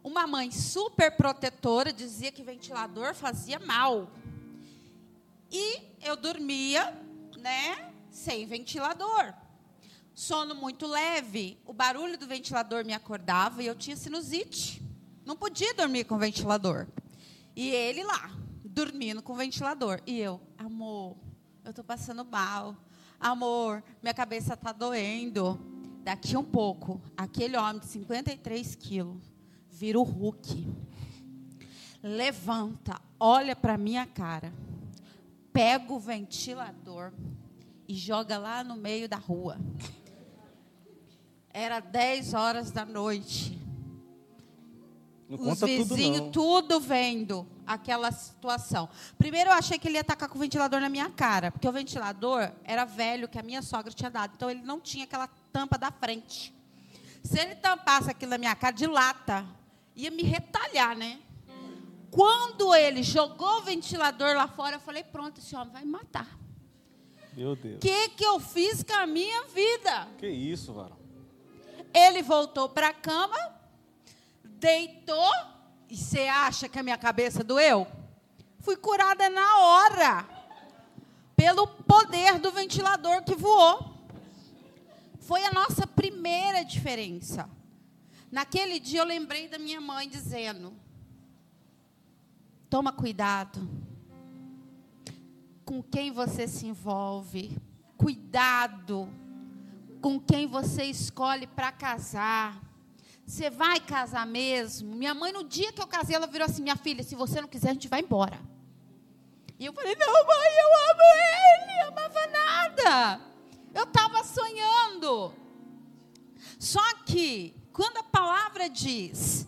uma 0.04 0.28
mãe 0.28 0.52
super 0.52 1.12
protetora, 1.16 1.92
dizia 1.92 2.32
que 2.32 2.44
ventilador 2.44 3.16
fazia 3.16 3.60
mal. 3.60 4.12
E 5.52 5.82
eu 6.02 6.16
dormia, 6.16 6.96
né, 7.42 7.94
sem 8.10 8.46
ventilador. 8.46 9.34
Sono 10.14 10.54
muito 10.54 10.86
leve, 10.88 11.58
o 11.66 11.74
barulho 11.74 12.18
do 12.18 12.28
ventilador 12.28 12.86
me 12.86 12.94
acordava 12.94 13.64
e 13.64 13.68
eu 13.68 13.76
tinha 13.76 13.96
sinusite. 13.96 14.82
Não 15.26 15.36
podia 15.36 15.74
dormir 15.74 16.04
com 16.06 16.18
ventilador. 16.18 16.88
E 17.56 17.70
ele 17.70 18.04
lá, 18.04 18.32
dormindo 18.64 19.22
com 19.22 19.34
ventilador. 19.36 20.02
E 20.06 20.20
eu, 20.20 20.40
amor, 20.58 21.18
eu 21.64 21.72
estou 21.72 21.84
passando 21.84 22.26
mal. 22.26 22.76
Amor, 23.20 23.84
minha 24.02 24.14
cabeça 24.14 24.54
está 24.54 24.72
doendo. 24.72 25.60
Daqui 26.04 26.36
um 26.36 26.44
pouco, 26.44 27.00
aquele 27.16 27.56
homem 27.56 27.80
de 27.80 27.86
53 27.88 28.76
quilos 28.76 29.22
vira 29.70 30.00
o 30.00 30.04
Hulk. 30.04 30.68
levanta, 32.04 33.00
olha 33.20 33.56
para 33.56 33.78
minha 33.78 34.06
cara, 34.06 34.52
pega 35.54 35.94
o 35.94 36.00
ventilador 36.00 37.12
e 37.88 37.96
joga 37.96 38.38
lá 38.38 38.64
no 38.64 38.76
meio 38.76 39.08
da 39.08 39.18
rua. 39.18 39.58
Era 41.54 41.80
10 41.80 42.34
horas 42.34 42.72
da 42.72 42.86
noite. 42.86 43.60
Não 45.28 45.52
Os 45.52 45.62
vizinhos 45.62 46.32
tudo, 46.32 46.32
tudo 46.32 46.80
vendo 46.80 47.48
aquela 47.66 48.12
situação. 48.12 48.90
Primeiro 49.18 49.50
eu 49.50 49.54
achei 49.54 49.80
que 49.80 49.88
ele 49.88 49.96
ia 49.98 50.04
tacar 50.04 50.28
com 50.28 50.38
o 50.38 50.42
ventilador 50.42 50.82
na 50.82 50.90
minha 50.90 51.10
cara, 51.10 51.52
porque 51.52 51.68
o 51.68 51.72
ventilador 51.72 52.52
era 52.64 52.84
velho 52.84 53.30
que 53.30 53.40
a 53.40 53.44
minha 53.44 53.62
sogra 53.62 53.94
tinha 53.94 54.10
dado, 54.10 54.34
então 54.36 54.50
ele 54.50 54.62
não 54.62 54.80
tinha 54.80 55.06
aquela 55.06 55.28
tampa 55.54 55.78
da 55.78 55.90
frente. 55.90 56.54
Se 57.24 57.40
ele 57.40 57.56
tampasse 57.56 58.10
aquilo 58.10 58.32
na 58.32 58.38
minha 58.38 58.56
cara 58.56 58.76
de 58.76 58.88
lata, 58.88 59.46
ia 59.96 60.12
me 60.12 60.24
retalhar, 60.24 60.98
né? 60.98 61.20
Quando 62.12 62.76
ele 62.76 63.02
jogou 63.02 63.60
o 63.60 63.62
ventilador 63.62 64.36
lá 64.36 64.48
fora, 64.48 64.76
eu 64.76 64.80
falei: 64.82 65.02
pronto, 65.02 65.40
esse 65.40 65.56
homem 65.56 65.72
vai 65.72 65.86
me 65.86 65.92
matar. 65.92 66.28
Meu 67.34 67.56
Deus. 67.56 67.78
O 67.78 67.80
que, 67.80 68.10
que 68.10 68.26
eu 68.26 68.38
fiz 68.40 68.84
com 68.84 68.94
a 68.94 69.08
minha 69.08 69.46
vida? 69.46 70.10
Que 70.18 70.28
isso, 70.28 70.74
varão? 70.74 71.00
Ele 71.94 72.22
voltou 72.22 72.68
para 72.68 72.90
a 72.90 72.94
cama, 72.94 73.38
deitou, 74.44 75.32
e 75.90 75.96
você 75.96 76.28
acha 76.28 76.68
que 76.68 76.78
a 76.78 76.84
minha 76.84 76.98
cabeça 76.98 77.44
doeu? 77.44 77.88
Fui 78.60 78.76
curada 78.76 79.30
na 79.30 79.60
hora, 79.60 80.28
pelo 81.36 81.66
poder 81.66 82.40
do 82.40 82.52
ventilador 82.52 83.24
que 83.24 83.36
voou. 83.36 83.90
Foi 85.22 85.44
a 85.46 85.54
nossa 85.54 85.88
primeira 85.88 86.64
diferença. 86.64 87.50
Naquele 88.30 88.80
dia 88.80 89.00
eu 89.00 89.06
lembrei 89.06 89.48
da 89.48 89.58
minha 89.58 89.80
mãe 89.80 90.10
dizendo: 90.10 90.74
toma 92.72 92.94
cuidado 92.94 93.70
com 95.66 95.84
quem 95.84 96.10
você 96.10 96.48
se 96.48 96.66
envolve, 96.66 97.58
cuidado 97.98 99.10
com 100.02 100.18
quem 100.18 100.48
você 100.48 100.86
escolhe 100.86 101.46
para 101.46 101.70
casar. 101.74 102.58
Você 103.28 103.50
vai 103.50 103.78
casar 103.82 104.26
mesmo? 104.26 104.96
Minha 104.96 105.14
mãe, 105.14 105.34
no 105.34 105.44
dia 105.44 105.74
que 105.74 105.82
eu 105.82 105.86
casei, 105.86 106.16
ela 106.16 106.28
virou 106.28 106.46
assim: 106.46 106.64
minha 106.64 106.78
filha, 106.78 107.04
se 107.04 107.14
você 107.14 107.42
não 107.42 107.48
quiser, 107.50 107.72
a 107.72 107.74
gente 107.74 107.90
vai 107.90 108.00
embora. 108.00 108.40
E 109.60 109.66
eu 109.66 109.74
falei: 109.74 109.94
não, 109.98 110.08
mãe, 110.08 110.52
eu 110.64 110.92
amo 110.92 111.02
ele, 111.28 111.82
eu 111.82 111.88
amava 111.90 112.28
nada. 112.28 113.22
Eu 113.74 113.84
estava 113.84 114.24
sonhando. 114.24 115.34
Só 116.58 116.94
que, 117.06 117.54
quando 117.74 117.98
a 117.98 118.04
palavra 118.04 118.70
diz: 118.70 119.46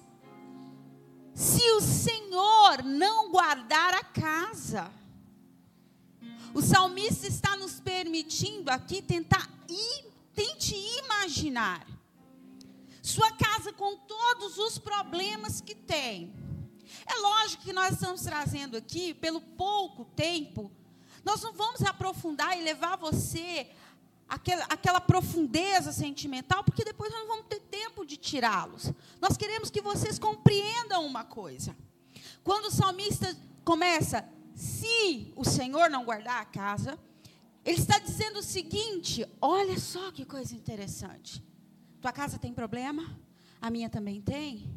se 1.34 1.72
o 1.72 1.82
Senhor 1.82 2.84
não 2.84 3.32
guardar 3.32 3.94
a 3.94 4.04
casa, 4.04 4.92
o 6.54 6.62
salmista 6.62 7.28
está 7.28 7.56
nos 7.56 7.80
permitindo 7.80 8.70
aqui 8.70 9.02
tentar 9.02 9.50
tente 10.36 10.75
imaginar 10.75 11.86
sua 13.02 13.32
casa 13.34 13.74
com 13.74 13.98
todos 13.98 14.58
os 14.58 14.78
problemas 14.78 15.60
que 15.60 15.75
tem. 15.75 16.34
É 17.06 17.16
lógico 17.20 17.63
que 17.63 17.74
nós 17.74 17.94
estamos 17.94 18.22
trazendo 18.22 18.78
aqui, 18.78 19.13
pelo 19.13 19.42
pouco 19.42 20.06
tempo, 20.16 20.72
nós 21.24 21.42
não 21.42 21.54
vamos 21.54 21.82
aprofundar 21.84 22.58
e 22.58 22.63
levar 22.63 22.98
você 22.98 23.70
aquela, 24.34 24.66
aquela 24.66 25.00
profundeza 25.00 25.92
sentimental, 25.92 26.63
porque 26.63 26.84
depois 26.84 27.12
nós 27.12 27.22
não 27.22 27.28
vamos 27.28 27.46
ter 27.48 27.60
tempo 27.60 28.04
de 28.04 28.18
tirá-los. 28.18 28.92
Nós 29.22 29.38
queremos 29.38 29.70
que 29.70 29.80
vocês 29.80 30.18
compreendam 30.18 31.06
uma 31.06 31.24
coisa. 31.24 31.75
Quando 32.44 32.66
o 32.66 32.72
salmista 32.72 33.38
começa, 33.63 34.28
se 34.56 35.32
o 35.36 35.46
Senhor 35.46 35.88
não 35.90 36.04
guardar 36.04 36.42
a 36.42 36.46
casa, 36.46 36.98
ele 37.63 37.80
está 37.80 38.00
dizendo 38.00 38.40
o 38.40 38.44
seguinte: 38.44 39.24
olha 39.40 39.80
só 39.80 40.12
que 40.12 40.25
coisa 40.25 40.56
interessante. 40.56 41.44
Tua 42.02 42.12
casa 42.12 42.40
tem 42.40 42.54
problema? 42.54 43.20
A 43.62 43.70
minha 43.70 43.90
também 43.90 44.20
tem. 44.20 44.68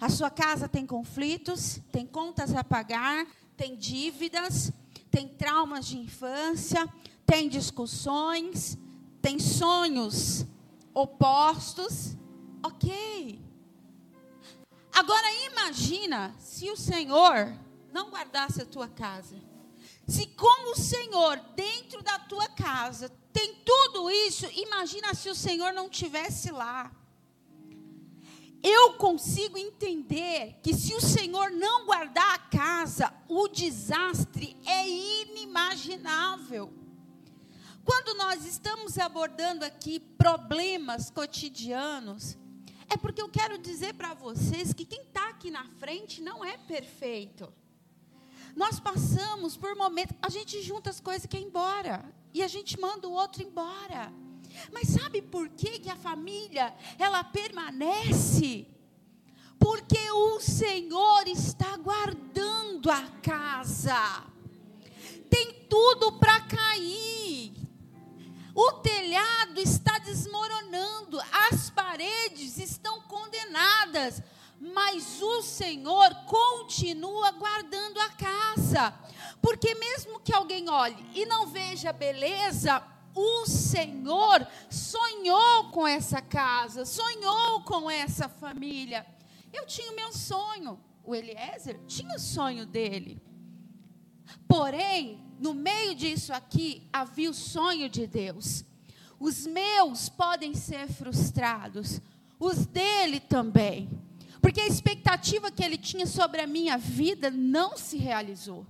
A 0.00 0.08
sua 0.08 0.30
casa 0.30 0.68
tem 0.68 0.86
conflitos, 0.86 1.80
tem 1.90 2.06
contas 2.06 2.54
a 2.54 2.62
pagar, 2.62 3.26
tem 3.56 3.76
dívidas, 3.76 4.72
tem 5.10 5.28
traumas 5.28 5.84
de 5.86 5.98
infância, 5.98 6.88
tem 7.26 7.48
discussões, 7.48 8.78
tem 9.20 9.38
sonhos 9.38 10.46
opostos. 10.92 12.16
Ok. 12.62 13.40
Agora 14.92 15.26
imagina 15.50 16.34
se 16.38 16.70
o 16.70 16.76
Senhor 16.76 17.52
não 17.92 18.10
guardasse 18.10 18.62
a 18.62 18.66
tua 18.66 18.88
casa. 18.88 19.36
Se 20.06 20.26
como 20.26 20.72
o 20.72 20.76
Senhor 20.76 21.38
dentro 21.56 22.02
da 22.02 22.18
tua 22.18 22.48
casa 22.48 23.10
tem 23.32 23.56
tudo 23.64 24.10
isso, 24.10 24.46
imagina 24.52 25.14
se 25.14 25.28
o 25.28 25.34
Senhor 25.34 25.72
não 25.72 25.88
tivesse 25.88 26.50
lá. 26.52 26.92
Eu 28.62 28.94
consigo 28.94 29.58
entender 29.58 30.58
que 30.62 30.72
se 30.72 30.94
o 30.94 31.00
Senhor 31.00 31.50
não 31.50 31.84
guardar 31.84 32.34
a 32.34 32.38
casa, 32.38 33.12
o 33.28 33.46
desastre 33.48 34.56
é 34.64 34.88
inimaginável. 34.88 36.72
Quando 37.84 38.16
nós 38.16 38.46
estamos 38.46 38.98
abordando 38.98 39.64
aqui 39.64 40.00
problemas 40.00 41.10
cotidianos, 41.10 42.36
é 42.88 42.96
porque 42.96 43.20
eu 43.20 43.28
quero 43.28 43.58
dizer 43.58 43.94
para 43.94 44.14
vocês 44.14 44.72
que 44.72 44.86
quem 44.86 45.02
está 45.02 45.28
aqui 45.28 45.50
na 45.50 45.64
frente 45.78 46.22
não 46.22 46.44
é 46.44 46.56
perfeito. 46.56 47.52
Nós 48.56 48.80
passamos 48.80 49.56
por 49.56 49.74
momentos, 49.76 50.16
a 50.22 50.28
gente 50.28 50.62
junta 50.62 50.88
as 50.88 51.00
coisas 51.00 51.24
e 51.24 51.28
quer 51.28 51.40
ir 51.40 51.44
embora, 51.44 52.04
e 52.32 52.42
a 52.42 52.48
gente 52.48 52.80
manda 52.80 53.06
o 53.06 53.12
outro 53.12 53.42
embora. 53.42 54.12
Mas 54.72 54.88
sabe 54.88 55.20
por 55.20 55.48
que, 55.48 55.80
que 55.80 55.90
a 55.90 55.96
família 55.96 56.74
ela 56.98 57.22
permanece? 57.24 58.66
Porque 59.58 60.10
o 60.10 60.40
Senhor 60.40 61.26
está 61.26 61.76
guardando 61.76 62.90
a 62.90 63.02
casa. 63.22 64.24
Tem 65.28 65.66
tudo 65.68 66.12
para 66.12 66.40
cair. 66.42 67.13
O 68.54 68.72
telhado 68.74 69.60
está 69.60 69.98
desmoronando, 69.98 71.20
as 71.50 71.70
paredes 71.70 72.56
estão 72.56 73.00
condenadas, 73.02 74.22
mas 74.60 75.20
o 75.20 75.42
Senhor 75.42 76.14
continua 76.26 77.32
guardando 77.32 77.98
a 77.98 78.10
casa. 78.10 78.94
Porque 79.42 79.74
mesmo 79.74 80.20
que 80.20 80.32
alguém 80.32 80.68
olhe 80.70 81.04
e 81.14 81.26
não 81.26 81.46
veja 81.48 81.92
beleza, 81.92 82.80
o 83.14 83.44
Senhor 83.46 84.46
sonhou 84.70 85.70
com 85.70 85.86
essa 85.86 86.22
casa, 86.22 86.84
sonhou 86.84 87.62
com 87.62 87.90
essa 87.90 88.28
família. 88.28 89.04
Eu 89.52 89.66
tinha 89.66 89.90
o 89.90 89.96
meu 89.96 90.12
sonho, 90.12 90.78
o 91.02 91.14
Eliezer 91.14 91.80
tinha 91.86 92.14
o 92.14 92.20
sonho 92.20 92.66
dele. 92.66 93.20
Porém, 94.48 95.23
no 95.38 95.54
meio 95.54 95.94
disso 95.94 96.32
aqui, 96.32 96.82
havia 96.92 97.30
o 97.30 97.34
sonho 97.34 97.88
de 97.88 98.06
Deus. 98.06 98.64
Os 99.18 99.46
meus 99.46 100.08
podem 100.08 100.54
ser 100.54 100.88
frustrados, 100.88 102.00
os 102.38 102.66
dele 102.66 103.20
também. 103.20 103.88
Porque 104.40 104.60
a 104.60 104.66
expectativa 104.66 105.50
que 105.50 105.64
ele 105.64 105.78
tinha 105.78 106.06
sobre 106.06 106.42
a 106.42 106.46
minha 106.46 106.76
vida 106.76 107.30
não 107.30 107.76
se 107.76 107.96
realizou. 107.96 108.66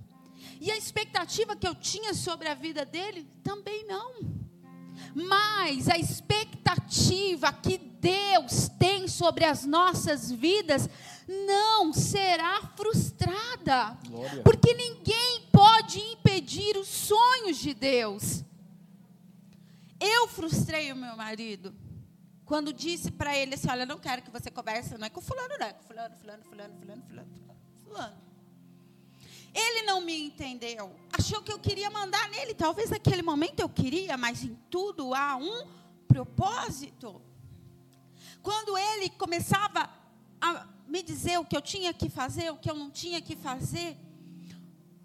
E 0.61 0.71
a 0.71 0.77
expectativa 0.77 1.55
que 1.55 1.67
eu 1.67 1.75
tinha 1.75 2.13
sobre 2.13 2.47
a 2.47 2.53
vida 2.53 2.85
dele 2.85 3.27
também 3.43 3.85
não. 3.85 4.13
Mas 5.13 5.89
a 5.89 5.97
expectativa 5.97 7.51
que 7.51 7.77
Deus 7.77 8.69
tem 8.79 9.07
sobre 9.07 9.45
as 9.45 9.65
nossas 9.65 10.31
vidas 10.31 10.89
não 11.27 11.91
será 11.93 12.61
frustrada. 12.75 13.97
Glória. 14.07 14.43
Porque 14.43 14.73
ninguém 14.73 15.47
pode 15.51 15.99
impedir 15.99 16.77
os 16.77 16.87
sonhos 16.87 17.57
de 17.57 17.73
Deus. 17.73 18.43
Eu 19.99 20.27
frustrei 20.27 20.91
o 20.91 20.95
meu 20.95 21.15
marido 21.15 21.73
quando 22.45 22.71
disse 22.71 23.11
para 23.11 23.35
ele 23.35 23.55
assim: 23.55 23.69
Olha, 23.69 23.85
não 23.85 23.97
quero 23.97 24.21
que 24.21 24.29
você 24.29 24.51
converse, 24.51 24.97
não 24.97 25.07
é 25.07 25.09
com 25.09 25.21
fulano, 25.21 25.55
não, 25.59 25.65
é 25.65 25.73
com 25.73 25.83
fulano, 25.83 26.15
fulano, 26.15 26.43
fulano, 26.43 26.73
fulano, 26.79 27.03
fulano, 27.07 27.29
fulano. 27.83 28.25
Ele 29.53 29.83
não 29.83 30.01
me 30.01 30.27
entendeu. 30.27 30.93
Achou 31.17 31.41
que 31.41 31.51
eu 31.51 31.57
queria 31.57 31.89
mandar 31.89 32.29
nele. 32.29 32.53
Talvez 32.53 32.89
naquele 32.89 33.21
momento 33.21 33.61
eu 33.61 33.69
queria, 33.69 34.17
mas 34.17 34.43
em 34.43 34.53
tudo 34.69 35.13
há 35.13 35.37
um 35.37 35.65
propósito. 36.07 37.21
Quando 38.43 38.77
ele 38.77 39.09
começava 39.11 39.89
a 40.41 40.67
me 40.87 41.01
dizer 41.03 41.37
o 41.39 41.45
que 41.45 41.55
eu 41.55 41.61
tinha 41.61 41.93
que 41.93 42.09
fazer, 42.09 42.51
o 42.51 42.57
que 42.57 42.69
eu 42.69 42.75
não 42.75 42.89
tinha 42.89 43.21
que 43.21 43.35
fazer, 43.35 43.97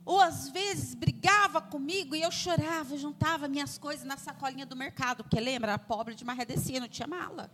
ou 0.04 0.20
às 0.20 0.48
vezes 0.48 0.94
brigava 0.94 1.60
comigo 1.60 2.16
e 2.16 2.22
eu 2.22 2.30
chorava, 2.30 2.96
juntava 2.96 3.46
minhas 3.46 3.78
coisas 3.78 4.04
na 4.04 4.16
sacolinha 4.16 4.66
do 4.66 4.74
mercado, 4.74 5.22
porque 5.22 5.38
lembra, 5.38 5.72
era 5.72 5.78
pobre 5.78 6.14
de 6.14 6.24
marredecia, 6.24 6.80
não 6.80 6.88
tinha 6.88 7.06
mala. 7.06 7.50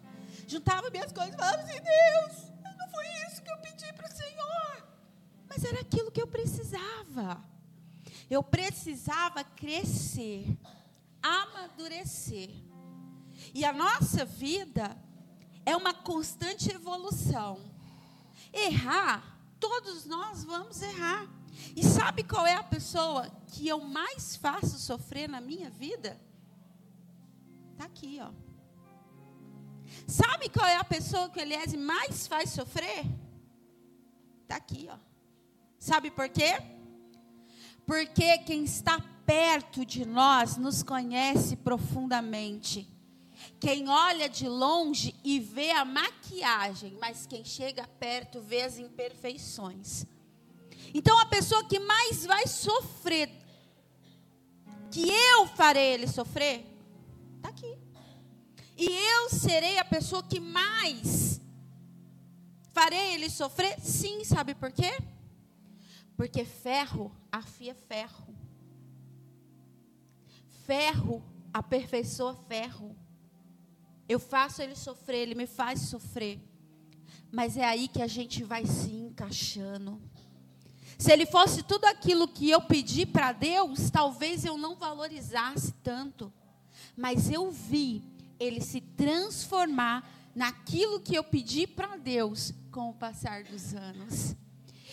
Juntava 0.47 0.89
minhas 0.91 1.13
coisas 1.13 1.35
e 1.35 1.37
falava 1.37 1.63
assim: 1.63 1.75
Deus, 1.75 2.53
não 2.79 2.89
foi 2.89 3.07
isso 3.27 3.43
que 3.43 3.51
eu 3.51 3.59
pedi 3.59 3.93
para 3.93 4.09
o 4.09 4.11
Senhor. 4.11 4.89
Mas 5.49 5.65
era 5.65 5.81
aquilo 5.81 6.11
que 6.11 6.23
eu 6.23 6.27
precisava. 6.27 7.45
Eu 8.31 8.43
precisava 8.43 9.45
crescer, 9.45 10.47
amadurecer. 11.23 12.51
E 13.55 13.65
a 13.65 13.73
nossa 13.73 14.25
vida 14.25 14.97
é 15.65 15.77
uma 15.77 15.93
constante 15.93 16.71
evolução. 16.71 17.76
Errar, 18.57 19.39
todos 19.61 20.07
nós 20.07 20.43
vamos 20.43 20.81
errar. 20.81 21.29
E 21.77 21.85
sabe 21.85 22.25
qual 22.25 22.47
é 22.47 22.55
a 22.55 22.63
pessoa 22.63 23.31
que 23.49 23.69
eu 23.69 23.81
mais 23.81 24.35
faço 24.35 24.79
sofrer 24.79 25.29
na 25.29 25.43
minha 25.43 25.69
vida? 25.69 26.19
Está 27.73 27.85
aqui, 27.85 28.19
ó. 28.21 28.31
Sabe 30.07 30.49
qual 30.49 30.67
é 30.67 30.77
a 30.77 30.85
pessoa 30.85 31.29
que 31.29 31.39
o 31.39 31.43
Eliese 31.43 31.77
mais 31.77 32.27
faz 32.27 32.51
sofrer? 32.51 33.05
Está 34.43 34.57
aqui, 34.57 34.89
ó. 34.91 34.97
Sabe 35.79 36.11
por 36.11 36.29
quê? 36.29 36.55
Porque 37.87 38.39
quem 38.39 38.65
está 38.65 38.99
perto 39.27 39.85
de 39.85 40.07
nós 40.07 40.57
nos 40.57 40.83
conhece 40.83 41.57
profundamente. 41.57 42.89
Quem 43.59 43.89
olha 43.89 44.29
de 44.29 44.49
longe 44.49 45.15
e 45.25 45.39
vê 45.41 45.71
a 45.71 45.85
maquiagem, 45.85 46.97
mas 47.01 47.27
quem 47.27 47.45
chega 47.45 47.87
perto 47.99 48.41
vê 48.41 48.63
as 48.63 48.79
imperfeições. 48.79 50.05
Então 50.95 51.19
a 51.19 51.27
pessoa 51.27 51.65
que 51.65 51.79
mais 51.79 52.25
vai 52.25 52.47
sofrer, 52.47 53.31
que 54.91 55.09
eu 55.09 55.47
farei 55.49 55.95
ele 55.95 56.07
sofrer, 56.07 56.65
está 57.37 57.49
aqui. 57.49 57.77
E 58.77 58.87
eu 58.87 59.31
serei 59.31 59.79
a 59.79 59.85
pessoa 59.85 60.23
que 60.23 60.39
mais 60.39 61.41
farei 62.73 63.15
ele 63.15 63.31
sofrer? 63.31 63.81
Sim, 63.81 64.23
sabe 64.23 64.55
por 64.55 64.71
quê? 64.71 64.99
Porque 66.17 66.45
ferro 66.45 67.11
afia 67.33 67.75
ferro. 67.75 68.35
Ferro 70.67 71.23
aperfeiçoa 71.53 72.35
ferro. 72.35 72.95
Eu 74.09 74.21
faço 74.21 74.63
ele 74.63 74.77
sofrer, 74.77 75.19
ele 75.19 75.35
me 75.35 75.47
faz 75.47 75.81
sofrer. 75.83 76.41
Mas 77.33 77.57
é 77.57 77.65
aí 77.65 77.89
que 77.89 78.01
a 78.01 78.07
gente 78.07 78.45
vai 78.45 78.65
se 78.65 78.91
encaixando. 78.91 80.01
Se 80.99 81.13
ele 81.13 81.27
fosse 81.27 81.63
tudo 81.63 81.85
aquilo 81.85 82.27
que 82.29 82.49
eu 82.49 82.61
pedi 82.63 83.05
para 83.05 83.33
Deus, 83.33 83.91
talvez 83.91 84.45
eu 84.45 84.57
não 84.57 84.77
valorizasse 84.77 85.73
tanto. 85.83 86.33
Mas 86.97 87.31
eu 87.31 87.51
vi 87.51 88.03
ele 88.39 88.61
se 88.61 88.81
transformar 88.81 90.09
naquilo 90.35 91.01
que 91.01 91.15
eu 91.15 91.25
pedi 91.25 91.67
para 91.67 91.97
Deus 91.97 92.53
com 92.71 92.91
o 92.91 92.95
passar 92.95 93.43
dos 93.45 93.75
anos. 93.75 94.37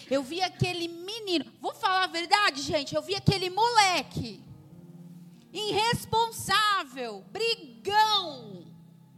Eu 0.09 0.23
vi 0.23 0.41
aquele 0.41 0.87
menino, 0.87 1.45
vou 1.61 1.73
falar 1.73 2.03
a 2.03 2.07
verdade, 2.07 2.61
gente, 2.61 2.93
eu 2.93 3.01
vi 3.01 3.15
aquele 3.15 3.49
moleque 3.49 4.43
irresponsável, 5.53 7.23
brigão, 7.31 7.93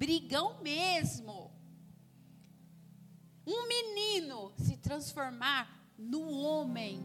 brigão 0.06 0.62
mesmo. 0.62 1.52
Um 3.46 3.68
menino 3.68 4.54
se 4.56 4.78
transformar 4.78 5.84
no 5.98 6.30
homem 6.30 7.04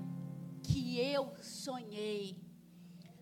que 0.63 1.01
eu 1.01 1.35
sonhei. 1.43 2.37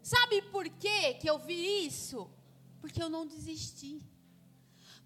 Sabe 0.03 0.43
por 0.43 0.69
quê 0.69 1.15
que 1.15 1.31
eu 1.31 1.39
vi 1.39 1.87
isso? 1.87 2.29
Porque 2.81 3.01
eu 3.01 3.09
não 3.09 3.25
desisti. 3.25 4.03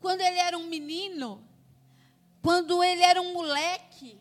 Quando 0.01 0.23
ele 0.23 0.39
era 0.39 0.57
um 0.57 0.67
menino, 0.67 1.47
quando 2.41 2.83
ele 2.83 3.03
era 3.03 3.21
um 3.21 3.35
moleque, 3.35 4.19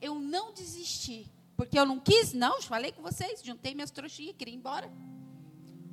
eu 0.00 0.16
não 0.16 0.52
desisti. 0.52 1.30
Porque 1.56 1.78
eu 1.78 1.86
não 1.86 2.00
quis, 2.00 2.32
não, 2.32 2.60
falei 2.60 2.90
com 2.90 3.02
vocês, 3.02 3.40
juntei 3.42 3.72
minhas 3.72 3.92
trouxinhas, 3.92 4.34
queria 4.36 4.54
ir 4.54 4.56
embora. 4.56 4.92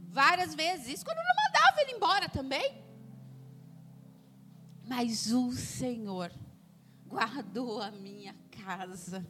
Várias 0.08 0.56
vezes. 0.56 0.88
Isso 0.88 1.06
quando 1.06 1.20
eu 1.20 1.24
não 1.24 1.44
mandava 1.46 1.82
ele 1.82 1.92
embora 1.92 2.28
também. 2.28 2.89
Mas 4.90 5.32
o 5.32 5.52
Senhor 5.52 6.34
guardou 7.06 7.80
a 7.80 7.92
minha 7.92 8.36
casa. 8.50 9.24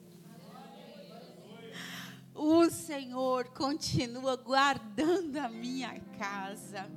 O 2.33 2.69
Senhor 2.69 3.49
continua 3.49 4.37
guardando 4.37 5.35
a 5.35 5.49
minha 5.49 5.99
casa. 6.17 6.89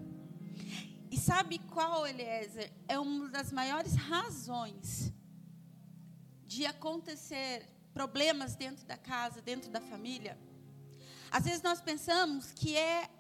E 1.11 1.17
sabe 1.19 1.59
qual, 1.59 2.07
Eliezer? 2.07 2.73
É 2.87 3.01
uma 3.01 3.29
das 3.31 3.51
maiores 3.51 3.97
razões 3.97 5.13
de 6.47 6.65
acontecer 6.65 7.69
problemas 7.93 8.55
dentro 8.55 8.87
da 8.87 8.97
casa, 8.97 9.43
dentro 9.43 9.73
da 9.73 9.81
família. 9.81 10.39
Às 11.33 11.47
vezes 11.47 11.63
nós 11.63 11.81
pensamos 11.81 12.53
que 12.53 12.77
é 12.77 13.11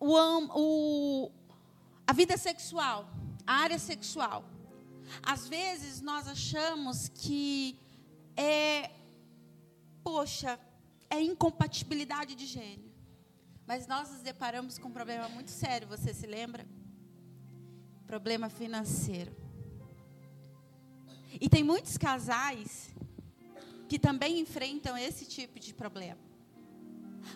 o, 0.00 0.16
o, 0.54 1.30
a 2.06 2.14
vida 2.14 2.38
sexual, 2.38 3.19
a 3.50 3.54
área 3.66 3.78
sexual. 3.78 4.40
Às 5.34 5.48
vezes 5.48 6.00
nós 6.00 6.28
achamos 6.28 6.96
que 7.08 7.76
é, 8.36 8.90
poxa, 10.04 10.52
é 11.16 11.20
incompatibilidade 11.20 12.34
de 12.40 12.46
gênero. 12.46 12.90
Mas 13.66 13.88
nós 13.92 14.10
nos 14.12 14.22
deparamos 14.22 14.78
com 14.78 14.88
um 14.88 14.96
problema 15.00 15.28
muito 15.28 15.50
sério, 15.62 15.88
você 15.88 16.14
se 16.20 16.26
lembra? 16.26 16.64
problema 18.12 18.48
financeiro. 18.48 19.32
E 21.40 21.48
tem 21.48 21.62
muitos 21.62 21.96
casais 21.96 22.92
que 23.88 24.00
também 24.00 24.40
enfrentam 24.40 24.98
esse 24.98 25.24
tipo 25.24 25.60
de 25.60 25.72
problema. 25.72 26.18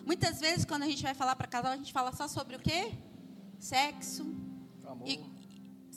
Muitas 0.05 0.41
vezes, 0.41 0.65
quando 0.65 0.83
a 0.83 0.89
gente 0.91 1.01
vai 1.01 1.13
falar 1.13 1.37
para 1.37 1.47
casal, 1.47 1.71
a 1.71 1.77
gente 1.77 1.93
fala 1.93 2.11
só 2.11 2.27
sobre 2.27 2.57
o 2.57 2.59
quê? 2.59 2.91
Sexo. 3.57 4.25
E, 5.05 5.13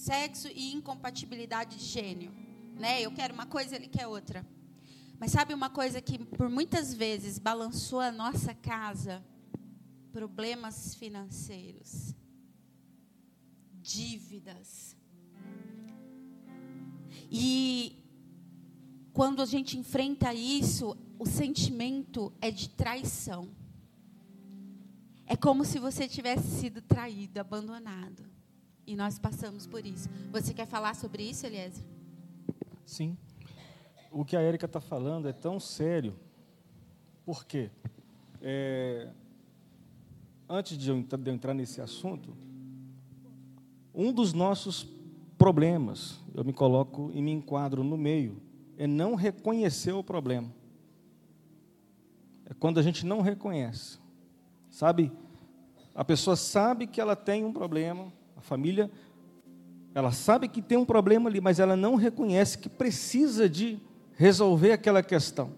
sexo 0.08 0.48
e 0.48 0.72
incompatibilidade 0.72 1.76
de 1.76 1.84
gênio. 1.84 2.32
Né? 2.74 3.02
Eu 3.02 3.12
quero 3.12 3.34
uma 3.34 3.44
coisa, 3.44 3.76
ele 3.76 3.88
quer 3.88 4.06
outra. 4.06 4.46
Mas 5.20 5.32
sabe 5.32 5.52
uma 5.52 5.68
coisa 5.68 6.00
que 6.00 6.18
por 6.18 6.48
muitas 6.48 6.94
vezes 6.94 7.38
balançou 7.38 8.00
a 8.00 8.10
nossa 8.10 8.54
casa? 8.54 9.22
Problemas 10.10 10.94
financeiros 10.94 12.14
dívidas. 13.82 14.96
E 17.30 18.02
quando 19.12 19.42
a 19.42 19.46
gente 19.46 19.76
enfrenta 19.76 20.32
isso, 20.32 20.96
o 21.18 21.26
sentimento 21.26 22.32
é 22.40 22.50
de 22.50 22.70
traição. 22.70 23.50
É 25.26 25.36
como 25.36 25.66
se 25.66 25.78
você 25.78 26.08
tivesse 26.08 26.48
sido 26.60 26.80
traído, 26.80 27.38
abandonado. 27.38 28.37
E 28.88 28.96
nós 28.96 29.18
passamos 29.18 29.66
por 29.66 29.84
isso. 29.84 30.08
Você 30.32 30.54
quer 30.54 30.66
falar 30.66 30.96
sobre 30.96 31.22
isso, 31.22 31.44
Eliezer? 31.44 31.84
Sim. 32.86 33.18
O 34.10 34.24
que 34.24 34.34
a 34.34 34.40
Érica 34.40 34.64
está 34.64 34.80
falando 34.80 35.28
é 35.28 35.32
tão 35.34 35.60
sério. 35.60 36.18
Por 37.22 37.44
quê? 37.44 37.70
É, 38.40 39.10
antes 40.48 40.78
de 40.78 40.88
eu, 40.88 40.96
entrar 41.26 41.52
nesse 41.52 41.82
assunto, 41.82 42.34
um 43.94 44.10
dos 44.10 44.32
nossos 44.32 44.88
problemas, 45.36 46.18
eu 46.34 46.42
me 46.42 46.54
coloco 46.54 47.10
e 47.12 47.20
me 47.20 47.30
enquadro 47.30 47.84
no 47.84 47.98
meio, 47.98 48.40
é 48.78 48.86
não 48.86 49.14
reconhecer 49.14 49.92
o 49.92 50.02
problema. 50.02 50.50
É 52.46 52.54
quando 52.54 52.80
a 52.80 52.82
gente 52.82 53.04
não 53.04 53.20
reconhece. 53.20 53.98
Sabe? 54.70 55.12
A 55.94 56.06
pessoa 56.06 56.36
sabe 56.36 56.86
que 56.86 57.02
ela 57.02 57.14
tem 57.14 57.44
um 57.44 57.52
problema, 57.52 58.10
família, 58.48 58.90
ela 59.94 60.10
sabe 60.10 60.48
que 60.48 60.62
tem 60.62 60.78
um 60.78 60.84
problema 60.84 61.28
ali, 61.28 61.40
mas 61.40 61.60
ela 61.60 61.76
não 61.76 61.94
reconhece 61.94 62.58
que 62.58 62.68
precisa 62.68 63.48
de 63.48 63.78
resolver 64.16 64.72
aquela 64.72 65.02
questão. 65.02 65.52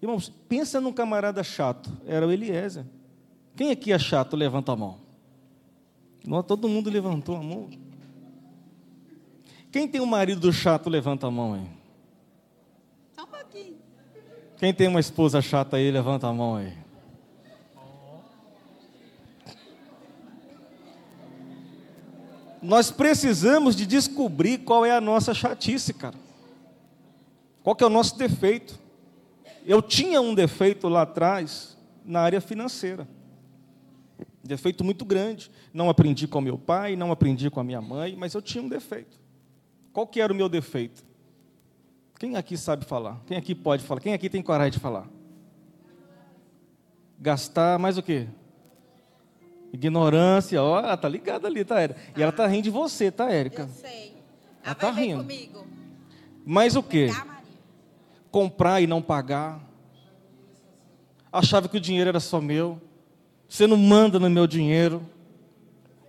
Irmãos, 0.00 0.32
pensa 0.48 0.80
num 0.80 0.92
camarada 0.92 1.42
chato, 1.42 1.90
era 2.06 2.26
o 2.26 2.30
Eliezer. 2.30 2.84
Quem 3.56 3.70
aqui 3.70 3.92
é 3.92 3.98
chato? 3.98 4.36
Levanta 4.36 4.72
a 4.72 4.76
mão. 4.76 5.00
Não, 6.24 6.42
todo 6.42 6.68
mundo 6.68 6.88
levantou 6.88 7.36
a 7.36 7.42
mão. 7.42 7.68
Quem 9.72 9.88
tem 9.88 10.00
um 10.00 10.06
marido 10.06 10.52
chato, 10.52 10.88
levanta 10.88 11.26
a 11.26 11.30
mão 11.30 11.54
aí. 11.54 11.66
Só 13.14 13.24
um 13.24 13.26
pouquinho. 13.26 13.76
Quem 14.56 14.72
tem 14.72 14.86
uma 14.88 15.00
esposa 15.00 15.42
chata 15.42 15.76
aí, 15.76 15.90
levanta 15.90 16.26
a 16.28 16.32
mão 16.32 16.56
aí. 16.56 16.72
Nós 22.62 22.90
precisamos 22.90 23.76
de 23.76 23.86
descobrir 23.86 24.58
qual 24.58 24.84
é 24.84 24.90
a 24.90 25.00
nossa 25.00 25.32
chatice, 25.32 25.94
cara. 25.94 26.16
Qual 27.62 27.76
que 27.76 27.84
é 27.84 27.86
o 27.86 27.90
nosso 27.90 28.16
defeito? 28.16 28.78
Eu 29.64 29.82
tinha 29.82 30.20
um 30.20 30.34
defeito 30.34 30.88
lá 30.88 31.02
atrás 31.02 31.76
na 32.04 32.20
área 32.20 32.40
financeira. 32.40 33.06
Defeito 34.42 34.82
muito 34.82 35.04
grande. 35.04 35.50
Não 35.72 35.90
aprendi 35.90 36.26
com 36.26 36.40
meu 36.40 36.56
pai, 36.56 36.96
não 36.96 37.12
aprendi 37.12 37.50
com 37.50 37.60
a 37.60 37.64
minha 37.64 37.80
mãe, 37.80 38.16
mas 38.16 38.34
eu 38.34 38.40
tinha 38.40 38.64
um 38.64 38.68
defeito. 38.68 39.20
Qual 39.92 40.06
que 40.06 40.20
era 40.20 40.32
o 40.32 40.36
meu 40.36 40.48
defeito? 40.48 41.04
Quem 42.18 42.36
aqui 42.36 42.56
sabe 42.56 42.84
falar? 42.84 43.20
Quem 43.26 43.36
aqui 43.36 43.54
pode 43.54 43.84
falar? 43.84 44.00
Quem 44.00 44.14
aqui 44.14 44.28
tem 44.28 44.42
coragem 44.42 44.72
de 44.72 44.78
falar? 44.78 45.06
Gastar 47.20 47.78
mais 47.78 47.98
o 47.98 48.02
quê? 48.02 48.26
Ignorância, 49.72 50.62
ó, 50.62 50.96
tá 50.96 51.08
ligada 51.08 51.46
ali, 51.46 51.64
tá, 51.64 51.80
Érica? 51.80 52.00
E 52.16 52.22
ela 52.22 52.32
tá 52.32 52.46
rindo 52.46 52.62
de 52.64 52.70
você, 52.70 53.10
tá, 53.10 53.30
Érica? 53.30 53.62
Eu 53.62 53.68
sei. 53.68 54.14
Ela 54.64 54.74
tá 54.74 54.90
vai 54.90 54.96
ver 55.02 55.08
rindo. 55.08 55.18
comigo. 55.22 55.66
Mas 56.44 56.74
o 56.76 56.82
quê? 56.82 57.10
Tá? 57.14 57.26
Comprar 58.30 58.80
e 58.80 58.86
não 58.86 59.02
pagar. 59.02 59.60
Achava 61.30 61.68
que 61.68 61.76
o 61.76 61.80
dinheiro 61.80 62.08
era 62.08 62.20
só 62.20 62.40
meu. 62.40 62.80
Você 63.48 63.66
não 63.66 63.76
manda 63.76 64.18
no 64.18 64.28
meu 64.30 64.46
dinheiro. 64.46 65.02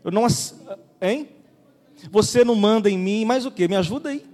Eu 0.04 0.12
não. 0.12 0.26
ass- 0.26 0.56
Hein? 1.02 1.30
Você 2.12 2.44
não 2.46 2.56
manda 2.56 2.90
em 2.90 2.98
mim, 2.98 3.26
mas 3.26 3.46
o 3.46 3.52
quê? 3.52 3.68
Me 3.68 3.76
ajuda 3.76 4.10
aí. 4.10 4.26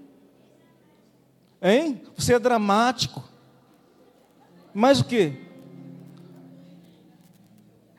Hein? 1.62 2.02
Você 2.16 2.34
é 2.36 2.40
dramático. 2.40 3.24
Mas 4.74 5.00
o 5.00 5.06
quê? 5.06 5.34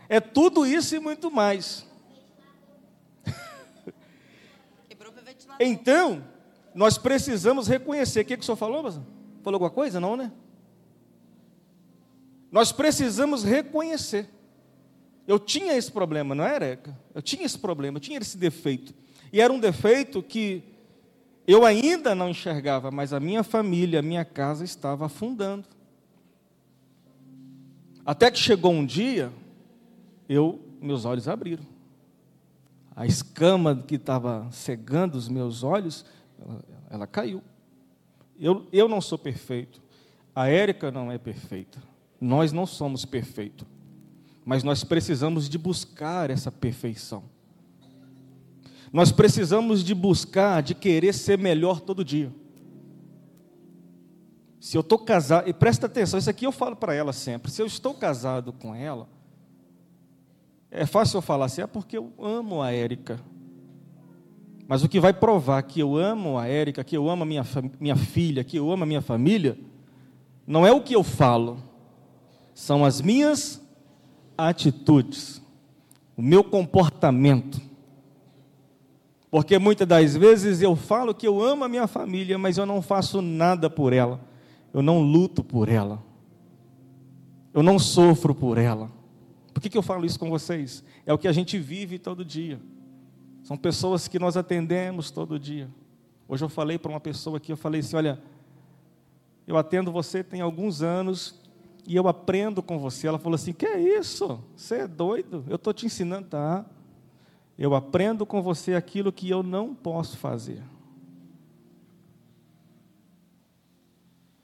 É 0.09 0.21
tudo 0.21 0.67
isso 0.67 0.95
e 0.95 0.99
muito 0.99 1.31
mais. 1.31 1.87
Então, 5.59 6.23
nós 6.75 6.99
precisamos 6.99 7.67
reconhecer. 7.67 8.21
O 8.21 8.25
que, 8.27 8.37
que 8.37 8.43
o 8.43 8.45
senhor 8.45 8.57
falou, 8.57 8.83
moça? 8.83 9.03
Falou 9.43 9.57
alguma 9.57 9.71
coisa? 9.71 9.99
Não, 9.99 10.15
né? 10.15 10.31
Nós 12.53 12.73
precisamos 12.73 13.43
reconhecer. 13.43 14.29
Eu 15.27 15.39
tinha 15.39 15.75
esse 15.75 15.91
problema, 15.91 16.35
não 16.35 16.45
era, 16.45 16.67
Érica? 16.67 16.97
Eu 17.15 17.23
tinha 17.23 17.45
esse 17.45 17.59
problema, 17.59 17.97
eu 17.97 18.01
tinha 18.01 18.19
esse 18.19 18.37
defeito. 18.37 18.95
E 19.33 19.41
era 19.41 19.53
um 19.53 19.59
defeito 19.59 20.23
que 20.23 20.63
eu 21.47 21.65
ainda 21.65 22.15
não 22.15 22.29
enxergava, 22.29 22.91
mas 22.91 23.13
a 23.13 23.21
minha 23.21 23.43
família, 23.43 24.01
a 24.01 24.03
minha 24.03 24.25
casa 24.25 24.65
estava 24.65 25.07
afundando. 25.07 25.67
Até 28.05 28.31
que 28.31 28.39
chegou 28.39 28.73
um 28.73 28.87
dia, 28.87 29.33
eu, 30.29 30.61
meus 30.81 31.05
olhos 31.05 31.29
abriram. 31.29 31.65
A 32.95 33.07
escama 33.07 33.77
que 33.77 33.97
estava 33.97 34.49
cegando 34.51 35.19
os 35.19 35.29
meus 35.29 35.63
olhos, 35.63 36.05
ela, 36.41 36.65
ela 36.91 37.07
caiu. 37.07 37.43
Eu, 38.39 38.67
eu 38.73 38.89
não 38.89 39.01
sou 39.01 39.19
perfeito. 39.19 39.83
A 40.35 40.49
Érica 40.49 40.91
não 40.91 41.11
é 41.11 41.19
perfeita. 41.19 41.83
Nós 42.21 42.53
não 42.53 42.67
somos 42.67 43.05
perfeitos. 43.05 43.67
Mas 44.45 44.63
nós 44.63 44.85
precisamos 44.85 45.49
de 45.49 45.59
buscar 45.59 46.31
essa 46.31 46.51
perfeição. 46.53 47.25
Nós 48.93 49.13
precisamos 49.13 49.83
de 49.83 49.95
buscar, 49.95 50.63
de 50.63 50.75
querer 50.75 51.13
ser 51.13 51.39
melhor 51.39 51.81
todo 51.81 52.05
dia. 52.05 52.33
Se 54.61 54.77
eu 54.77 54.81
estou 54.81 54.99
casado, 54.99 55.49
e 55.49 55.53
presta 55.53 55.87
atenção, 55.87 56.19
isso 56.19 56.31
aqui 56.31 56.47
eu 56.47 56.53
falo 56.53 56.75
para 56.75 56.95
ela 56.95 57.13
sempre. 57.13 57.51
Se 57.51 57.61
eu 57.61 57.67
estou 57.67 57.95
casado 57.95 58.53
com 58.53 58.75
ela, 58.75 59.09
é 60.71 60.85
fácil 60.87 61.19
eu 61.19 61.23
falar 61.23 61.47
assim, 61.47 61.63
é 61.63 61.67
porque 61.67 61.97
eu 61.97 62.13
amo 62.19 62.63
a 62.63 62.73
Érica. 62.73 63.21
Mas 64.69 64.83
o 64.83 64.89
que 64.89 64.99
vai 64.99 65.13
provar 65.13 65.63
que 65.63 65.81
eu 65.81 65.97
amo 65.97 66.39
a 66.39 66.49
Érica, 66.49 66.83
que 66.83 66.97
eu 66.97 67.09
amo 67.09 67.23
a 67.23 67.27
minha, 67.27 67.45
minha 67.79 67.97
filha, 67.97 68.43
que 68.43 68.57
eu 68.57 68.71
amo 68.71 68.83
a 68.83 68.87
minha 68.87 69.01
família, 69.01 69.57
não 70.47 70.67
é 70.67 70.73
o 70.73 70.81
que 70.81 70.95
eu 70.95 71.05
falo, 71.05 71.59
são 72.55 72.85
as 72.85 73.01
minhas 73.01 73.63
atitudes, 74.37 75.41
o 76.17 76.23
meu 76.23 76.43
comportamento. 76.43 77.61
Porque 79.31 79.59
muitas 79.59 79.87
das 79.87 80.17
vezes 80.17 80.63
eu 80.63 80.75
falo 80.75 81.15
que 81.15 81.27
eu 81.27 81.43
amo 81.43 81.65
a 81.65 81.69
minha 81.69 81.87
família, 81.87 82.39
mas 82.39 82.59
eu 82.59 82.67
não 82.67 82.83
faço 82.83 83.23
nada 83.23 83.69
por 83.71 83.93
ela, 83.93 84.21
eu 84.73 84.83
não 84.83 85.01
luto 85.01 85.45
por 85.45 85.69
ela, 85.69 86.03
eu 87.55 87.63
não 87.63 87.79
sofro 87.79 88.35
por 88.35 88.59
ela. 88.59 88.91
Por 89.57 89.63
que, 89.63 89.71
que 89.71 89.79
eu 89.79 89.83
falo 89.83 90.05
isso 90.05 90.19
com 90.19 90.29
vocês? 90.29 90.85
É 91.07 91.15
o 91.15 91.19
que 91.19 91.27
a 91.27 91.33
gente 91.33 91.59
vive 91.59 91.99
todo 91.99 92.23
dia. 92.23 92.61
São 93.43 93.57
pessoas 93.57 94.07
que 94.07 94.19
nós 94.19 94.37
atendemos 94.37 95.11
todo 95.11 95.39
dia. 95.39 95.71
Hoje 96.29 96.45
eu 96.45 96.49
falei 96.51 96.79
para 96.79 96.91
uma 96.91 97.01
pessoa 97.01 97.39
aqui, 97.39 97.53
eu 97.53 97.57
falei 97.57 97.81
assim, 97.81 97.97
olha, 97.97 98.21
eu 99.47 99.57
atendo 99.57 99.91
você 99.91 100.23
tem 100.23 100.43
alguns 100.43 100.83
anos 100.83 101.41
e 101.87 101.97
eu 101.97 102.07
aprendo 102.07 102.63
com 102.63 102.79
você. 102.79 103.07
Ela 103.07 103.19
falou 103.19 103.35
assim, 103.35 103.55
que 103.55 103.65
é 103.65 103.81
isso? 103.81 104.39
Você 104.55 104.75
é 104.81 104.87
doido? 104.87 105.43
Eu 105.49 105.57
estou 105.57 105.73
te 105.73 105.87
ensinando, 105.87 106.29
tá? 106.29 106.67
Eu 107.59 107.75
aprendo 107.75 108.27
com 108.27 108.43
você 108.43 108.75
aquilo 108.75 109.11
que 109.11 109.31
eu 109.31 109.43
não 109.43 109.75
posso 109.75 110.19
fazer. 110.19 110.63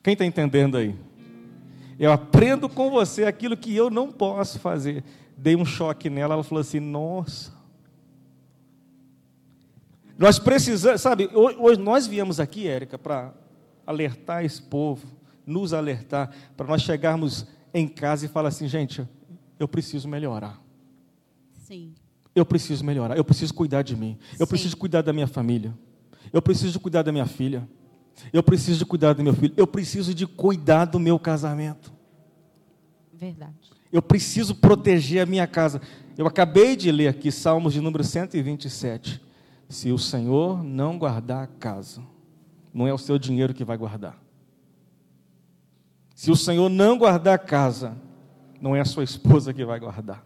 Quem 0.03 0.15
está 0.15 0.25
entendendo 0.25 0.79
aí? 0.79 0.97
Eu 1.99 2.11
aprendo 2.13 2.69
com 2.69 2.91
você 2.91 3.25
aquilo 3.25 3.57
que 3.57 3.75
eu 3.75 3.91
não 3.91 4.11
posso 4.11 4.59
fazer. 4.59 5.05
Dei 5.37 5.57
um 5.57 5.65
choque 5.65 6.09
nela, 6.11 6.35
ela 6.35 6.45
falou 6.45 6.61
assim: 6.61 6.81
Nossa. 6.81 7.53
Nós 10.19 10.39
precisamos, 10.39 11.01
sabe, 11.01 11.29
ho- 11.33 11.63
hoje 11.65 11.81
nós 11.81 12.07
viemos 12.07 12.39
aqui, 12.39 12.67
Érica, 12.69 12.99
para 12.99 13.33
alertar 13.87 14.45
esse 14.45 14.61
povo, 14.63 15.07
nos 15.47 15.73
alertar, 15.73 16.31
para 16.57 16.67
nós 16.67 16.83
chegarmos 16.83 17.47
em 17.75 17.89
casa 17.89 18.27
e 18.27 18.29
falar 18.29 18.49
assim: 18.49 18.69
gente, 18.69 19.07
eu 19.59 19.67
preciso 19.67 20.07
melhorar. 20.09 20.61
Sim. 21.65 21.95
Eu 22.35 22.47
preciso 22.47 22.85
melhorar, 22.85 23.17
eu 23.17 23.25
preciso 23.25 23.53
cuidar 23.53 23.83
de 23.83 23.95
mim, 23.97 24.17
eu 24.39 24.47
Sim. 24.47 24.51
preciso 24.51 24.77
cuidar 24.77 25.03
da 25.03 25.13
minha 25.13 25.27
família, 25.27 25.75
eu 26.33 26.41
preciso 26.41 26.81
cuidar 26.81 27.03
da 27.03 27.13
minha 27.13 27.27
filha, 27.27 27.69
eu 28.33 28.43
preciso 28.43 28.79
de 28.79 28.87
cuidar 28.87 29.13
do 29.13 29.23
meu 29.23 29.35
filho, 29.35 29.55
eu 29.57 29.67
preciso 29.67 30.15
de 30.15 30.27
cuidar 30.27 30.85
do 30.87 30.99
meu 30.99 31.19
casamento. 31.19 31.93
Verdade. 33.13 33.55
Eu 33.93 34.01
preciso 34.01 34.55
proteger 34.55 35.23
a 35.23 35.27
minha 35.27 35.47
casa. 35.47 35.81
Eu 36.17 36.27
acabei 36.27 36.77
de 36.77 36.91
ler 36.91 37.09
aqui 37.09 37.31
Salmos 37.31 37.73
de 37.73 37.81
número 37.81 38.03
127. 38.03 39.23
Se 39.69 39.91
o 39.93 39.99
Senhor 39.99 40.63
não 40.63 40.99
guardar 40.99 41.45
a 41.45 41.47
casa, 41.47 42.03
não 42.73 42.87
é 42.87 42.93
o 42.93 42.99
seu 42.99 43.19
dinheiro 43.19 43.55
que 43.55 43.65
vai 43.65 43.77
guardar. 43.77 44.19
Se 46.15 46.31
o 46.31 46.37
Senhor 46.37 46.69
não 46.69 46.97
guardar 46.99 47.35
a 47.35 47.39
casa, 47.39 47.97
não 48.61 48.77
é 48.77 48.81
a 48.81 48.85
sua 48.85 49.05
esposa 49.05 49.53
que 49.53 49.65
vai 49.65 49.81
guardar. 49.81 50.25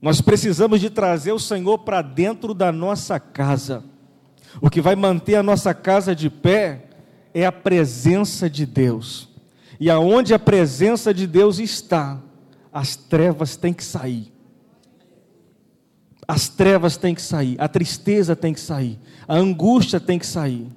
Nós 0.00 0.20
precisamos 0.20 0.80
de 0.80 0.90
trazer 0.90 1.32
o 1.32 1.38
Senhor 1.38 1.78
para 1.78 2.02
dentro 2.02 2.54
da 2.54 2.72
nossa 2.72 3.20
casa. 3.20 3.84
O 4.60 4.68
que 4.68 4.80
vai 4.80 4.94
manter 4.94 5.36
a 5.36 5.42
nossa 5.42 5.72
casa 5.72 6.14
de 6.14 6.28
pé 6.28 6.84
é 7.34 7.46
a 7.46 7.52
presença 7.52 8.48
de 8.48 8.66
Deus. 8.66 9.28
E 9.80 9.90
aonde 9.90 10.34
a 10.34 10.38
presença 10.38 11.12
de 11.12 11.26
Deus 11.26 11.58
está, 11.58 12.20
as 12.72 12.94
trevas 12.96 13.56
têm 13.56 13.72
que 13.72 13.84
sair. 13.84 14.32
As 16.26 16.48
trevas 16.48 16.96
têm 16.96 17.14
que 17.14 17.22
sair, 17.22 17.56
a 17.58 17.68
tristeza 17.68 18.36
tem 18.36 18.54
que 18.54 18.60
sair, 18.60 18.98
a 19.26 19.36
angústia 19.36 19.98
tem 19.98 20.18
que 20.18 20.26
sair. 20.26 20.68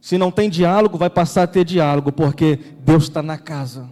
Se 0.00 0.18
não 0.18 0.32
tem 0.32 0.48
diálogo, 0.48 0.98
vai 0.98 1.10
passar 1.10 1.42
a 1.44 1.46
ter 1.46 1.64
diálogo, 1.64 2.10
porque 2.10 2.58
Deus 2.80 3.04
está 3.04 3.22
na 3.22 3.38
casa. 3.38 3.88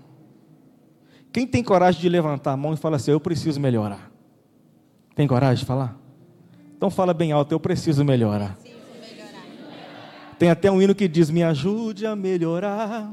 Quem 1.33 1.46
tem 1.46 1.62
coragem 1.62 2.00
de 2.00 2.09
levantar 2.09 2.53
a 2.53 2.57
mão 2.57 2.72
e 2.72 2.76
falar 2.76 2.96
assim: 2.96 3.12
Eu 3.12 3.20
preciso 3.20 3.61
melhorar? 3.61 4.11
Tem 5.14 5.29
coragem 5.29 5.61
de 5.61 5.66
falar? 5.66 5.99
Então 6.80 6.88
fala 6.88 7.12
bem 7.12 7.30
alto: 7.30 7.52
Eu 7.52 7.60
preciso 7.60 8.02
melhorar. 8.02 8.56
Tem 10.38 10.48
até 10.48 10.70
um 10.70 10.80
hino 10.80 10.94
que 10.94 11.06
diz: 11.06 11.28
Me 11.28 11.42
ajude 11.42 12.06
a 12.06 12.16
melhorar. 12.16 13.12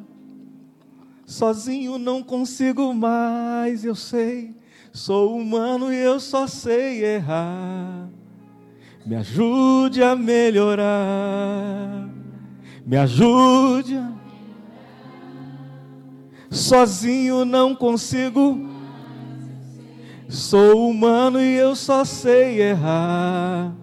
Sozinho 1.26 1.98
não 1.98 2.24
consigo 2.24 2.94
mais, 2.94 3.84
eu 3.84 3.94
sei. 3.94 4.56
Sou 4.94 5.38
humano 5.38 5.92
e 5.92 5.98
eu 5.98 6.18
só 6.18 6.48
sei 6.48 7.04
errar. 7.04 8.08
Me 9.06 9.18
ajude 9.18 10.02
a 10.02 10.16
melhorar. 10.16 12.08
Me 12.86 12.96
ajude 12.96 13.98
a 13.98 14.14
Sozinho 16.50 17.44
não 17.44 17.76
consigo. 17.76 18.77
Sou 20.30 20.90
humano 20.90 21.40
e 21.40 21.56
eu 21.56 21.74
só 21.74 22.04
sei 22.04 22.62
errar. 22.62 23.74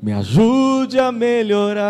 Me 0.00 0.12
ajude 0.12 0.96
a 0.96 1.10
melhorar. 1.10 1.84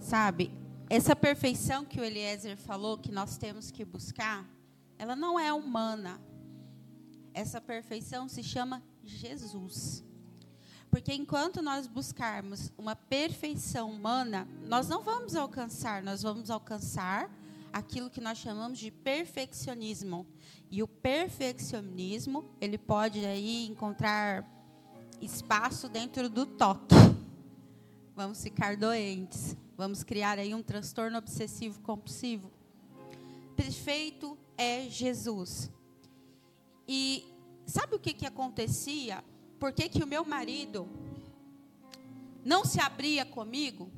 Sabe, 0.00 0.50
essa 0.88 1.14
perfeição 1.14 1.84
que 1.84 2.00
o 2.00 2.04
Eliezer 2.04 2.56
falou 2.56 2.96
que 2.96 3.12
nós 3.12 3.36
temos 3.36 3.70
que 3.70 3.84
buscar, 3.84 4.48
ela 4.98 5.14
não 5.14 5.38
é 5.38 5.52
humana. 5.52 6.18
Essa 7.34 7.60
perfeição 7.60 8.30
se 8.30 8.42
chama 8.42 8.82
Jesus. 9.02 10.02
Porque 10.90 11.12
enquanto 11.12 11.60
nós 11.60 11.86
buscarmos 11.86 12.72
uma 12.78 12.96
perfeição 12.96 13.90
humana, 13.90 14.48
nós 14.66 14.88
não 14.88 15.02
vamos 15.02 15.36
alcançar, 15.36 16.02
nós 16.02 16.22
vamos 16.22 16.48
alcançar 16.48 17.28
aquilo 17.72 18.08
que 18.08 18.20
nós 18.20 18.38
chamamos 18.38 18.78
de 18.78 18.90
perfeccionismo. 18.90 20.26
E 20.74 20.82
o 20.82 20.88
perfeccionismo, 20.88 22.44
ele 22.60 22.76
pode 22.76 23.24
aí 23.24 23.64
encontrar 23.68 24.44
espaço 25.22 25.88
dentro 25.88 26.28
do 26.28 26.44
toque. 26.44 26.96
vamos 28.16 28.42
ficar 28.42 28.76
doentes, 28.76 29.56
vamos 29.76 30.02
criar 30.02 30.36
aí 30.36 30.52
um 30.52 30.64
transtorno 30.64 31.16
obsessivo 31.16 31.78
compulsivo. 31.82 32.50
Perfeito 33.54 34.36
é 34.58 34.88
Jesus. 34.90 35.70
E 36.88 37.24
sabe 37.64 37.94
o 37.94 38.00
que, 38.00 38.12
que 38.12 38.26
acontecia? 38.26 39.22
Por 39.60 39.72
que, 39.72 39.88
que 39.88 40.02
o 40.02 40.08
meu 40.08 40.24
marido 40.24 40.88
não 42.44 42.64
se 42.64 42.80
abria 42.80 43.24
comigo? 43.24 43.92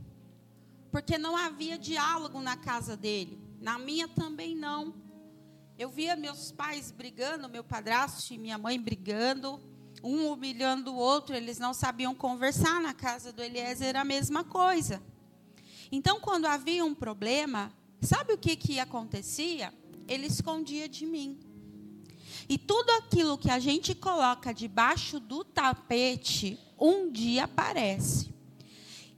Porque 0.93 1.17
não 1.17 1.39
havia 1.39 1.79
diálogo 1.79 2.39
na 2.43 2.55
casa 2.55 2.95
dele. 2.95 3.41
Na 3.63 3.79
minha 3.79 4.07
também 4.07 4.55
não. 4.55 5.06
Eu 5.79 5.91
via 5.91 6.17
meus 6.17 6.51
pais 6.51 6.91
brigando, 6.91 7.51
meu 7.51 7.63
padrasto 7.63 8.33
e 8.33 8.39
minha 8.39 8.57
mãe 8.57 8.81
brigando, 8.81 9.61
um 10.03 10.33
humilhando 10.33 10.93
o 10.93 10.97
outro, 10.97 11.35
eles 11.35 11.59
não 11.59 11.75
sabiam 11.75 12.15
conversar. 12.15 12.81
Na 12.81 12.95
casa 12.95 13.31
do 13.31 13.43
Eliezer 13.43 13.89
era 13.89 14.01
a 14.01 14.05
mesma 14.05 14.43
coisa. 14.43 15.03
Então, 15.93 16.19
quando 16.19 16.47
havia 16.47 16.83
um 16.83 16.95
problema, 16.95 17.71
sabe 18.01 18.33
o 18.33 18.39
que, 18.39 18.57
que 18.57 18.81
acontecia? 18.81 19.71
Ele 20.09 20.27
escondia 20.27 20.89
de 20.89 21.05
mim. 21.05 21.39
E 22.49 22.57
tudo 22.57 22.91
aquilo 22.93 23.37
que 23.37 23.51
a 23.51 23.59
gente 23.59 23.95
coloca 23.95 24.55
debaixo 24.55 25.21
do 25.21 25.45
tapete, 25.45 26.59
um 26.79 27.11
dia 27.11 27.45
aparece. 27.45 28.33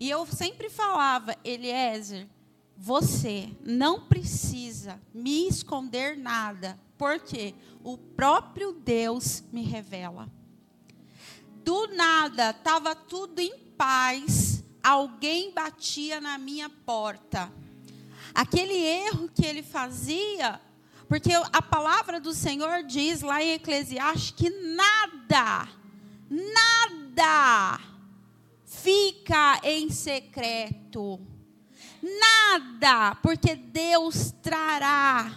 E 0.00 0.10
eu 0.10 0.26
sempre 0.26 0.68
falava, 0.68 1.36
Eliezer, 1.44 2.26
você 2.80 3.50
não 3.64 4.06
precisa 4.06 5.00
me 5.12 5.48
esconder 5.48 6.16
nada, 6.16 6.78
porque 6.96 7.52
o 7.82 7.98
próprio 7.98 8.72
Deus 8.72 9.42
me 9.52 9.62
revela. 9.62 10.30
Do 11.64 11.88
nada, 11.88 12.50
estava 12.50 12.94
tudo 12.94 13.40
em 13.40 13.58
paz, 13.76 14.64
alguém 14.80 15.52
batia 15.52 16.20
na 16.20 16.38
minha 16.38 16.70
porta. 16.70 17.52
Aquele 18.32 18.74
erro 18.74 19.28
que 19.28 19.44
ele 19.44 19.62
fazia, 19.62 20.60
porque 21.08 21.32
a 21.32 21.60
palavra 21.60 22.20
do 22.20 22.32
Senhor 22.32 22.84
diz 22.84 23.22
lá 23.22 23.42
em 23.42 23.54
Eclesiastes 23.54 24.30
que 24.30 24.50
nada, 24.50 25.68
nada 26.30 27.80
fica 28.64 29.60
em 29.64 29.90
secreto. 29.90 31.20
Nada, 32.02 33.16
porque 33.16 33.54
Deus 33.54 34.32
trará 34.42 35.32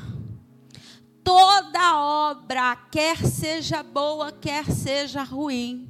toda 1.24 1.97
obra, 1.97 2.76
quer 2.91 3.17
seja 3.26 3.84
boa, 3.84 4.32
quer 4.32 4.65
seja 4.71 5.24
ruim. 5.24 5.89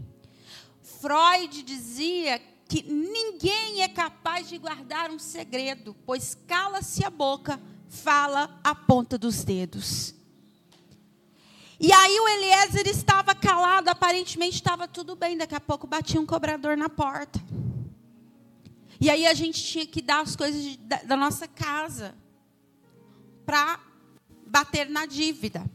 Freud 0.81 1.63
dizia 1.63 2.39
que 2.67 2.83
ninguém 2.83 3.81
é 3.81 3.87
capaz 3.87 4.47
de 4.47 4.57
guardar 4.57 5.11
um 5.11 5.19
segredo, 5.19 5.95
pois 6.05 6.37
cala-se 6.47 7.03
a 7.03 7.09
boca, 7.09 7.59
fala 7.89 8.59
a 8.63 8.73
ponta 8.73 9.17
dos 9.17 9.43
dedos. 9.43 10.15
E 11.79 11.91
aí 11.91 12.19
o 12.19 12.27
Eliezer 12.27 12.87
estava 12.87 13.33
calado, 13.33 13.89
aparentemente 13.89 14.55
estava 14.55 14.87
tudo 14.87 15.15
bem, 15.15 15.35
daqui 15.35 15.55
a 15.55 15.59
pouco 15.59 15.87
batia 15.87 16.21
um 16.21 16.25
cobrador 16.25 16.77
na 16.77 16.87
porta. 16.87 17.41
E 19.01 19.09
aí 19.09 19.25
a 19.25 19.33
gente 19.33 19.63
tinha 19.63 19.87
que 19.87 19.99
dar 19.99 20.21
as 20.21 20.35
coisas 20.35 20.61
de, 20.61 20.77
da, 20.77 20.97
da 20.97 21.17
nossa 21.17 21.47
casa 21.47 22.15
para 23.43 23.79
bater 24.45 24.87
na 24.87 25.07
dívida. 25.07 25.65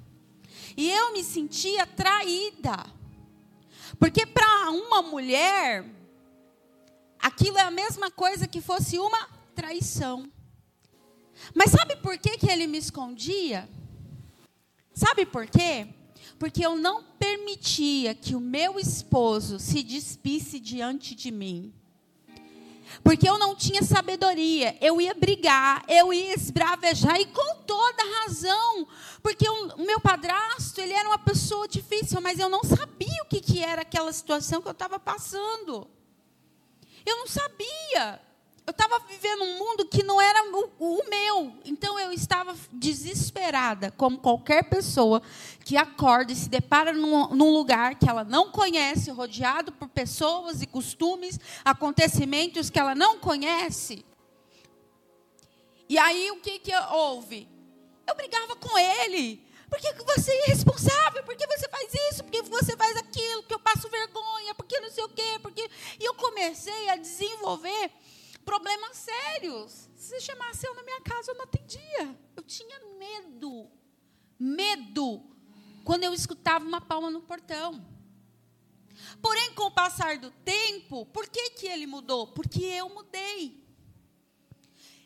E 0.76 0.88
eu 0.88 1.12
me 1.12 1.24
sentia 1.24 1.84
traída. 1.88 2.86
Porque 3.98 4.24
para 4.24 4.70
uma 4.70 5.02
mulher, 5.02 5.84
aquilo 7.18 7.58
é 7.58 7.62
a 7.62 7.70
mesma 7.70 8.12
coisa 8.12 8.46
que 8.46 8.60
fosse 8.60 8.96
uma 8.96 9.28
traição. 9.56 10.30
Mas 11.52 11.72
sabe 11.72 11.96
por 11.96 12.16
que, 12.18 12.38
que 12.38 12.48
ele 12.48 12.68
me 12.68 12.78
escondia? 12.78 13.68
Sabe 14.94 15.26
por 15.26 15.48
quê? 15.48 15.88
Porque 16.38 16.64
eu 16.64 16.76
não 16.76 17.02
permitia 17.02 18.14
que 18.14 18.36
o 18.36 18.40
meu 18.40 18.78
esposo 18.78 19.58
se 19.58 19.82
despisse 19.82 20.60
diante 20.60 21.12
de 21.12 21.32
mim. 21.32 21.74
Porque 23.02 23.28
eu 23.28 23.38
não 23.38 23.54
tinha 23.54 23.82
sabedoria, 23.82 24.76
eu 24.80 25.00
ia 25.00 25.14
brigar, 25.14 25.84
eu 25.88 26.12
ia 26.12 26.34
esbravejar, 26.34 27.20
e 27.20 27.26
com 27.26 27.56
toda 27.66 28.02
razão. 28.22 28.86
Porque 29.22 29.48
o 29.48 29.76
meu 29.78 30.00
padrasto, 30.00 30.80
ele 30.80 30.92
era 30.92 31.08
uma 31.08 31.18
pessoa 31.18 31.66
difícil, 31.68 32.20
mas 32.20 32.38
eu 32.38 32.48
não 32.48 32.62
sabia 32.62 33.22
o 33.22 33.26
que, 33.26 33.40
que 33.40 33.62
era 33.62 33.82
aquela 33.82 34.12
situação 34.12 34.60
que 34.60 34.68
eu 34.68 34.72
estava 34.72 34.98
passando. 34.98 35.88
Eu 37.04 37.18
não 37.18 37.26
sabia 37.26 38.20
eu 38.66 38.72
estava 38.72 38.98
vivendo 39.06 39.44
um 39.44 39.58
mundo 39.58 39.86
que 39.86 40.02
não 40.02 40.20
era 40.20 40.42
o, 40.50 40.70
o, 40.80 41.08
meu. 41.08 41.56
Então 41.64 41.98
eu 42.00 42.12
estava 42.12 42.52
desesperada, 42.72 43.92
como 43.92 44.18
qualquer 44.18 44.68
pessoa 44.68 45.22
que 45.64 45.76
acorda 45.76 46.32
e 46.32 46.36
se 46.36 46.48
depara 46.48 46.92
num, 46.92 47.28
num, 47.28 47.52
lugar 47.52 47.94
que 47.94 48.08
ela 48.08 48.24
não 48.24 48.50
conhece, 48.50 49.12
rodeado 49.12 49.70
por 49.70 49.88
pessoas 49.88 50.62
e 50.62 50.66
costumes, 50.66 51.38
acontecimentos 51.64 52.68
que 52.68 52.78
ela 52.78 52.94
não 52.94 53.20
conhece. 53.20 54.04
E 55.88 55.96
aí 55.96 56.32
o 56.32 56.40
que, 56.40 56.58
que 56.58 56.74
houve? 56.90 57.48
Eu 58.04 58.16
brigava 58.16 58.56
com 58.56 58.76
ele. 58.76 59.46
Por 59.70 59.78
que 59.78 59.92
você 60.02 60.32
é 60.32 60.48
irresponsável? 60.48 61.22
Por 61.22 61.36
que 61.36 61.46
você 61.46 61.68
faz 61.68 61.88
isso? 62.10 62.24
Por 62.24 62.32
que 62.32 62.42
você 62.42 62.76
faz 62.76 62.96
aquilo? 62.96 63.44
Que 63.44 63.54
eu 63.54 63.60
passo 63.60 63.88
vergonha? 63.88 64.54
Por 64.56 64.66
que 64.66 64.80
não 64.80 64.90
sei 64.90 65.04
o 65.04 65.08
quê? 65.08 65.38
Porque... 65.40 65.70
E 66.00 66.04
eu 66.04 66.14
comecei 66.14 66.88
a 66.88 66.96
desenvolver 66.96 67.92
problemas 68.46 68.96
sérios. 68.96 69.90
Se 69.96 70.20
chamasse 70.20 70.66
eu 70.66 70.74
na 70.74 70.84
minha 70.84 71.00
casa, 71.00 71.32
eu 71.32 71.34
não 71.34 71.44
atendia. 71.44 72.16
Eu 72.36 72.42
tinha 72.44 72.80
medo. 72.96 73.68
Medo. 74.38 75.22
Quando 75.84 76.04
eu 76.04 76.14
escutava 76.14 76.64
uma 76.64 76.80
palma 76.80 77.10
no 77.10 77.20
portão. 77.20 77.84
Porém, 79.20 79.52
com 79.52 79.64
o 79.64 79.70
passar 79.70 80.16
do 80.18 80.30
tempo, 80.30 81.04
por 81.06 81.28
que, 81.28 81.50
que 81.50 81.66
ele 81.66 81.86
mudou? 81.86 82.28
Porque 82.28 82.64
eu 82.64 82.88
mudei. 82.88 83.66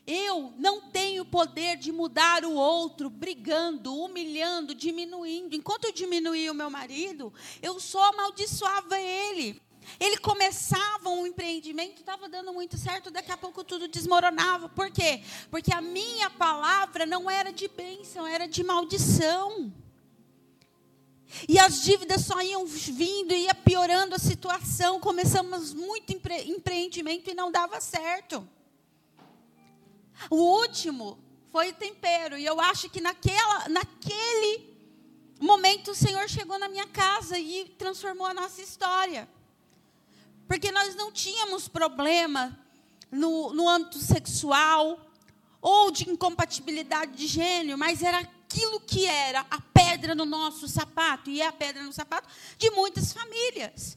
Eu 0.07 0.55
não 0.59 0.91
tenho 0.91 1.25
poder 1.25 1.77
de 1.77 1.93
mudar 1.93 2.45
o 2.45 2.53
outro, 2.53 3.09
brigando, 3.09 3.95
humilhando, 3.95 4.75
diminuindo. 4.75 5.55
Enquanto 5.55 5.85
eu 5.87 5.93
diminuía 5.93 6.53
o 6.53 6.55
meu 6.55 6.71
marido, 6.71 7.33
eu 7.63 7.79
só 7.79 8.11
amaldiçoava 8.11 8.99
ele. 8.99 9.61
Ele 9.99 10.19
começava 10.19 11.09
um 11.09 11.27
empreendimento, 11.27 12.01
estava 12.01 12.29
dando 12.29 12.53
muito 12.53 12.77
certo, 12.79 13.11
daqui 13.11 13.33
a 13.33 13.37
pouco 13.37 13.65
tudo 13.65 13.89
desmoronava. 13.89 14.69
Por 14.69 14.91
quê? 14.91 15.23
Porque 15.51 15.73
a 15.73 15.81
minha 15.81 16.31
palavra 16.31 17.05
não 17.07 17.31
era 17.31 17.53
de 17.53 17.69
bênção, 17.69 18.27
era 18.27 18.47
de 18.47 18.63
maldição. 18.63 19.73
E 21.49 21.59
as 21.59 21.83
dívidas 21.83 22.23
só 22.23 22.41
iam 22.43 22.67
vindo, 22.67 23.33
ia 23.33 23.55
piorando 23.55 24.15
a 24.15 24.19
situação. 24.19 25.01
Começamos 25.01 25.73
muito 25.73 26.13
empre 26.13 26.43
empreendimento 26.51 27.31
e 27.31 27.35
não 27.35 27.53
dava 27.53 27.81
certo. 27.81 28.47
O 30.29 30.37
último 30.37 31.19
foi 31.51 31.71
o 31.71 31.75
tempero. 31.75 32.37
E 32.37 32.45
eu 32.45 32.61
acho 32.61 32.91
que 32.91 33.01
naquela, 33.01 33.69
naquele 33.69 34.71
momento 35.41 35.93
o 35.93 35.95
Senhor 35.95 36.29
chegou 36.29 36.59
na 36.59 36.69
minha 36.69 36.87
casa 36.87 37.39
e 37.39 37.65
transformou 37.79 38.27
a 38.27 38.35
nossa 38.35 38.61
história. 38.61 39.29
Porque 40.51 40.73
nós 40.73 40.97
não 40.97 41.13
tínhamos 41.13 41.69
problema 41.69 42.59
no, 43.09 43.55
no 43.55 43.69
âmbito 43.69 44.01
sexual 44.01 44.99
ou 45.63 45.93
de 45.93 46.11
incompatibilidade 46.11 47.13
de 47.13 47.29
gênero, 47.29 47.79
mas 47.79 48.03
era 48.03 48.19
aquilo 48.19 48.81
que 48.81 49.07
era 49.07 49.47
a 49.49 49.61
pedra 49.61 50.13
no 50.13 50.25
nosso 50.25 50.67
sapato, 50.67 51.31
e 51.31 51.41
é 51.41 51.47
a 51.47 51.53
pedra 51.53 51.85
no 51.85 51.93
sapato 51.93 52.29
de 52.59 52.69
muitas 52.71 53.13
famílias. 53.13 53.97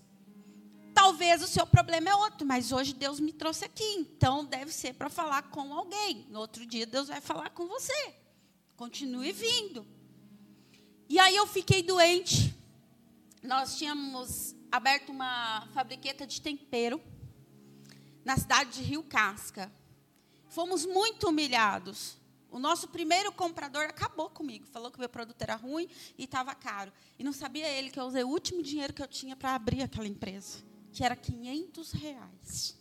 Talvez 0.94 1.42
o 1.42 1.48
seu 1.48 1.66
problema 1.66 2.12
é 2.12 2.16
outro, 2.18 2.46
mas 2.46 2.72
hoje 2.72 2.94
Deus 2.94 3.20
me 3.20 3.34
trouxe 3.34 3.66
aqui, 3.66 3.96
então 3.96 4.46
deve 4.46 4.72
ser 4.72 4.94
para 4.94 5.10
falar 5.10 5.50
com 5.50 5.74
alguém. 5.74 6.28
No 6.30 6.38
outro 6.38 6.68
dia 6.68 6.86
Deus 6.86 7.08
vai 7.08 7.20
falar 7.20 7.50
com 7.50 7.66
você. 7.66 8.14
Continue 8.78 9.32
vindo. 9.32 9.88
E 11.10 11.18
aí 11.18 11.36
eu 11.36 11.48
fiquei 11.48 11.82
doente. 11.82 12.56
Nós 13.42 13.76
tínhamos 13.76 14.54
aberto 14.74 15.12
uma 15.12 15.68
fabriqueta 15.72 16.26
de 16.26 16.42
tempero 16.42 17.00
na 18.26 18.36
cidade 18.36 18.72
de 18.72 18.82
Rio 18.82 19.04
Casca. 19.04 19.72
Fomos 20.48 20.84
muito 20.84 21.30
humilhados. 21.30 22.18
O 22.50 22.58
nosso 22.58 22.88
primeiro 22.88 23.32
comprador 23.32 23.84
acabou 23.84 24.32
comigo, 24.32 24.66
falou 24.66 24.90
que 24.90 24.98
o 24.98 25.00
meu 25.00 25.10
produto 25.10 25.40
era 25.40 25.56
ruim 25.56 25.88
e 26.18 26.24
estava 26.24 26.56
caro. 26.56 26.92
E 27.20 27.24
não 27.24 27.32
sabia 27.32 27.70
ele 27.70 27.92
que 27.92 28.00
eu 28.00 28.06
usei 28.06 28.24
o 28.24 28.28
último 28.28 28.64
dinheiro 28.64 28.94
que 28.94 29.02
eu 29.04 29.08
tinha 29.08 29.36
para 29.36 29.54
abrir 29.54 29.84
aquela 29.84 30.08
empresa, 30.08 30.64
que 30.92 31.04
era 31.04 31.16
500 31.16 31.92
reais. 31.92 32.76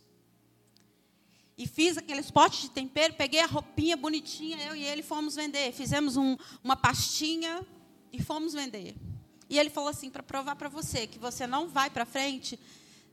E 1.55 1.67
fiz 1.67 1.95
aqueles 1.95 2.31
potes 2.31 2.63
de 2.63 2.71
tempero, 2.71 3.13
peguei 3.13 3.39
a 3.39 3.45
roupinha 3.45 3.95
bonitinha, 3.95 4.57
eu 4.65 4.75
e 4.75 4.83
ele 4.83 5.03
fomos 5.03 5.35
vender. 5.35 5.71
Fizemos 5.71 6.17
um, 6.17 6.35
uma 6.63 6.75
pastinha 6.75 7.63
e 8.11 8.19
fomos 8.19 8.53
vender. 8.53 8.95
E 9.53 9.59
ele 9.59 9.69
falou 9.69 9.91
assim: 9.91 10.09
para 10.09 10.23
provar 10.23 10.55
para 10.55 10.67
você 10.67 11.05
que 11.05 11.19
você 11.19 11.45
não 11.45 11.69
vai 11.69 11.87
para 11.87 12.07
frente, 12.07 12.59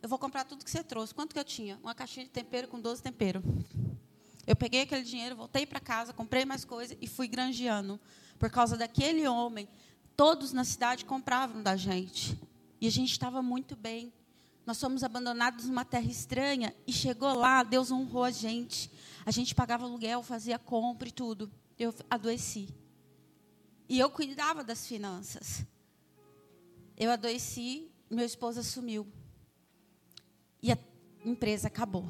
eu 0.00 0.08
vou 0.08 0.18
comprar 0.18 0.42
tudo 0.42 0.64
que 0.64 0.70
você 0.70 0.82
trouxe. 0.82 1.14
Quanto 1.14 1.34
que 1.34 1.38
eu 1.38 1.44
tinha? 1.44 1.78
Uma 1.82 1.94
caixinha 1.94 2.24
de 2.24 2.30
tempero 2.30 2.66
com 2.66 2.80
12 2.80 3.02
temperos. 3.02 3.42
Eu 4.46 4.56
peguei 4.56 4.80
aquele 4.80 5.02
dinheiro, 5.02 5.36
voltei 5.36 5.66
para 5.66 5.78
casa, 5.78 6.14
comprei 6.14 6.46
mais 6.46 6.64
coisas 6.64 6.96
e 6.98 7.06
fui 7.06 7.28
granjeando. 7.28 8.00
Por 8.38 8.48
causa 8.48 8.74
daquele 8.74 9.28
homem, 9.28 9.68
todos 10.16 10.54
na 10.54 10.64
cidade 10.64 11.04
compravam 11.04 11.62
da 11.62 11.76
gente. 11.76 12.40
E 12.80 12.86
a 12.86 12.90
gente 12.90 13.12
estava 13.12 13.42
muito 13.42 13.76
bem. 13.76 14.10
Nós 14.64 14.80
fomos 14.80 15.04
abandonados 15.04 15.66
numa 15.66 15.84
terra 15.84 16.10
estranha 16.10 16.74
e 16.86 16.92
chegou 16.92 17.34
lá, 17.34 17.62
Deus 17.62 17.90
honrou 17.90 18.24
a 18.24 18.30
gente. 18.30 18.90
A 19.26 19.30
gente 19.30 19.54
pagava 19.54 19.84
aluguel, 19.84 20.22
fazia 20.22 20.58
compra 20.58 21.06
e 21.06 21.12
tudo. 21.12 21.52
Eu 21.78 21.94
adoeci. 22.08 22.74
E 23.86 23.98
eu 23.98 24.08
cuidava 24.08 24.64
das 24.64 24.86
finanças. 24.86 25.66
Eu 27.00 27.10
adoeci, 27.10 27.90
meu 28.10 28.26
esposo 28.26 28.60
assumiu. 28.60 29.10
E 30.62 30.70
a 30.70 30.76
empresa 31.24 31.66
acabou. 31.68 32.04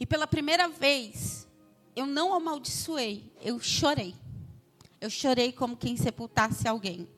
E 0.00 0.04
pela 0.04 0.26
primeira 0.26 0.68
vez, 0.68 1.46
eu 1.94 2.06
não 2.06 2.34
amaldiçoei, 2.34 3.32
eu 3.40 3.60
chorei. 3.60 4.16
Eu 5.00 5.08
chorei 5.08 5.52
como 5.52 5.76
quem 5.76 5.96
sepultasse 5.96 6.66
alguém. 6.66 7.08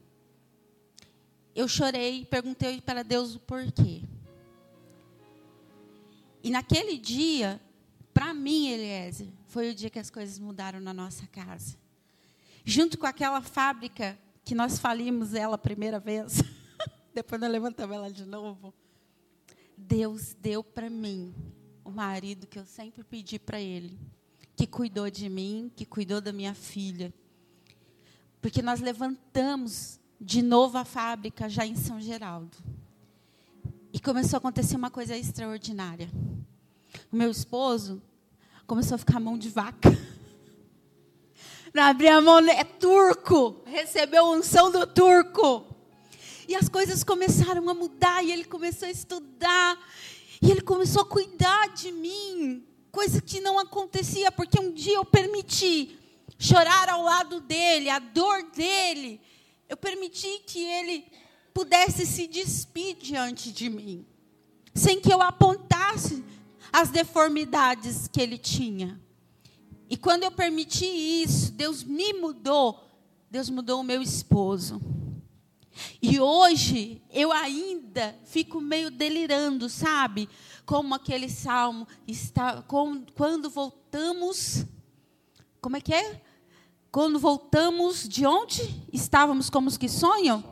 Eu 1.54 1.66
chorei 1.66 2.20
e 2.20 2.26
perguntei 2.26 2.78
para 2.82 3.02
Deus 3.02 3.34
o 3.34 3.40
porquê. 3.40 4.02
E 6.42 6.50
naquele 6.50 6.98
dia, 6.98 7.58
para 8.12 8.34
mim, 8.34 8.68
Eliezer, 8.68 9.28
foi 9.46 9.70
o 9.70 9.74
dia 9.74 9.88
que 9.88 9.98
as 9.98 10.10
coisas 10.10 10.38
mudaram 10.38 10.80
na 10.80 10.92
nossa 10.92 11.26
casa. 11.28 11.78
Junto 12.62 12.98
com 12.98 13.06
aquela 13.06 13.40
fábrica 13.40 14.18
que 14.44 14.54
nós 14.54 14.78
falimos 14.78 15.34
ela 15.34 15.54
a 15.54 15.58
primeira 15.58 15.98
vez, 16.00 16.42
depois 17.14 17.40
nós 17.40 17.50
levantamos 17.50 17.96
ela 17.96 18.10
de 18.10 18.24
novo. 18.24 18.74
Deus 19.76 20.34
deu 20.40 20.62
para 20.62 20.88
mim 20.88 21.34
o 21.84 21.90
marido 21.90 22.46
que 22.46 22.58
eu 22.58 22.64
sempre 22.64 23.02
pedi 23.02 23.38
para 23.38 23.60
ele, 23.60 23.98
que 24.56 24.66
cuidou 24.66 25.10
de 25.10 25.28
mim, 25.28 25.70
que 25.74 25.84
cuidou 25.84 26.20
da 26.20 26.32
minha 26.32 26.54
filha. 26.54 27.12
Porque 28.40 28.62
nós 28.62 28.80
levantamos 28.80 30.00
de 30.20 30.42
novo 30.42 30.78
a 30.78 30.84
fábrica 30.84 31.48
já 31.48 31.66
em 31.66 31.74
São 31.74 32.00
Geraldo. 32.00 32.56
E 33.92 34.00
começou 34.00 34.36
a 34.36 34.38
acontecer 34.38 34.76
uma 34.76 34.90
coisa 34.90 35.16
extraordinária. 35.16 36.08
O 37.10 37.16
meu 37.16 37.30
esposo 37.30 38.00
começou 38.66 38.94
a 38.94 38.98
ficar 38.98 39.20
mão 39.20 39.36
de 39.36 39.48
vaca. 39.48 39.90
Não 41.74 41.84
abria 41.84 42.16
a 42.16 42.20
mão, 42.20 42.38
é 42.38 42.64
turco. 42.64 43.62
Recebeu 43.64 44.26
a 44.26 44.30
unção 44.30 44.70
do 44.70 44.86
turco. 44.86 45.66
E 46.46 46.54
as 46.54 46.68
coisas 46.68 47.02
começaram 47.02 47.68
a 47.68 47.74
mudar, 47.74 48.22
e 48.22 48.30
ele 48.30 48.44
começou 48.44 48.86
a 48.86 48.90
estudar, 48.90 49.78
e 50.40 50.50
ele 50.50 50.60
começou 50.60 51.02
a 51.02 51.06
cuidar 51.06 51.68
de 51.68 51.90
mim, 51.92 52.66
coisa 52.90 53.22
que 53.22 53.40
não 53.40 53.58
acontecia, 53.58 54.30
porque 54.30 54.60
um 54.60 54.72
dia 54.72 54.96
eu 54.96 55.04
permiti 55.04 55.98
chorar 56.38 56.88
ao 56.88 57.02
lado 57.02 57.40
dele, 57.40 57.88
a 57.88 58.00
dor 58.00 58.42
dele, 58.54 59.20
eu 59.68 59.76
permiti 59.76 60.42
que 60.46 60.62
ele 60.62 61.06
pudesse 61.54 62.04
se 62.04 62.26
despir 62.26 62.96
diante 62.96 63.52
de 63.52 63.70
mim, 63.70 64.04
sem 64.74 65.00
que 65.00 65.12
eu 65.12 65.22
apontasse 65.22 66.24
as 66.72 66.90
deformidades 66.90 68.08
que 68.08 68.20
ele 68.20 68.36
tinha. 68.36 69.00
E 69.92 69.96
quando 69.98 70.22
eu 70.22 70.32
permiti 70.32 70.86
isso, 70.86 71.52
Deus 71.52 71.84
me 71.84 72.14
mudou. 72.14 72.82
Deus 73.30 73.50
mudou 73.50 73.78
o 73.78 73.84
meu 73.84 74.00
esposo. 74.00 74.80
E 76.00 76.18
hoje 76.18 77.02
eu 77.10 77.30
ainda 77.30 78.18
fico 78.24 78.58
meio 78.58 78.90
delirando, 78.90 79.68
sabe? 79.68 80.30
Como 80.64 80.94
aquele 80.94 81.28
salmo 81.28 81.86
está 82.08 82.62
com, 82.62 83.04
quando 83.14 83.50
voltamos 83.50 84.64
Como 85.60 85.76
é 85.76 85.80
que 85.82 85.92
é? 85.92 86.22
Quando 86.90 87.18
voltamos 87.18 88.08
de 88.08 88.24
onde? 88.24 88.82
Estávamos 88.90 89.50
como 89.50 89.68
os 89.68 89.76
que 89.76 89.90
sonham? 89.90 90.42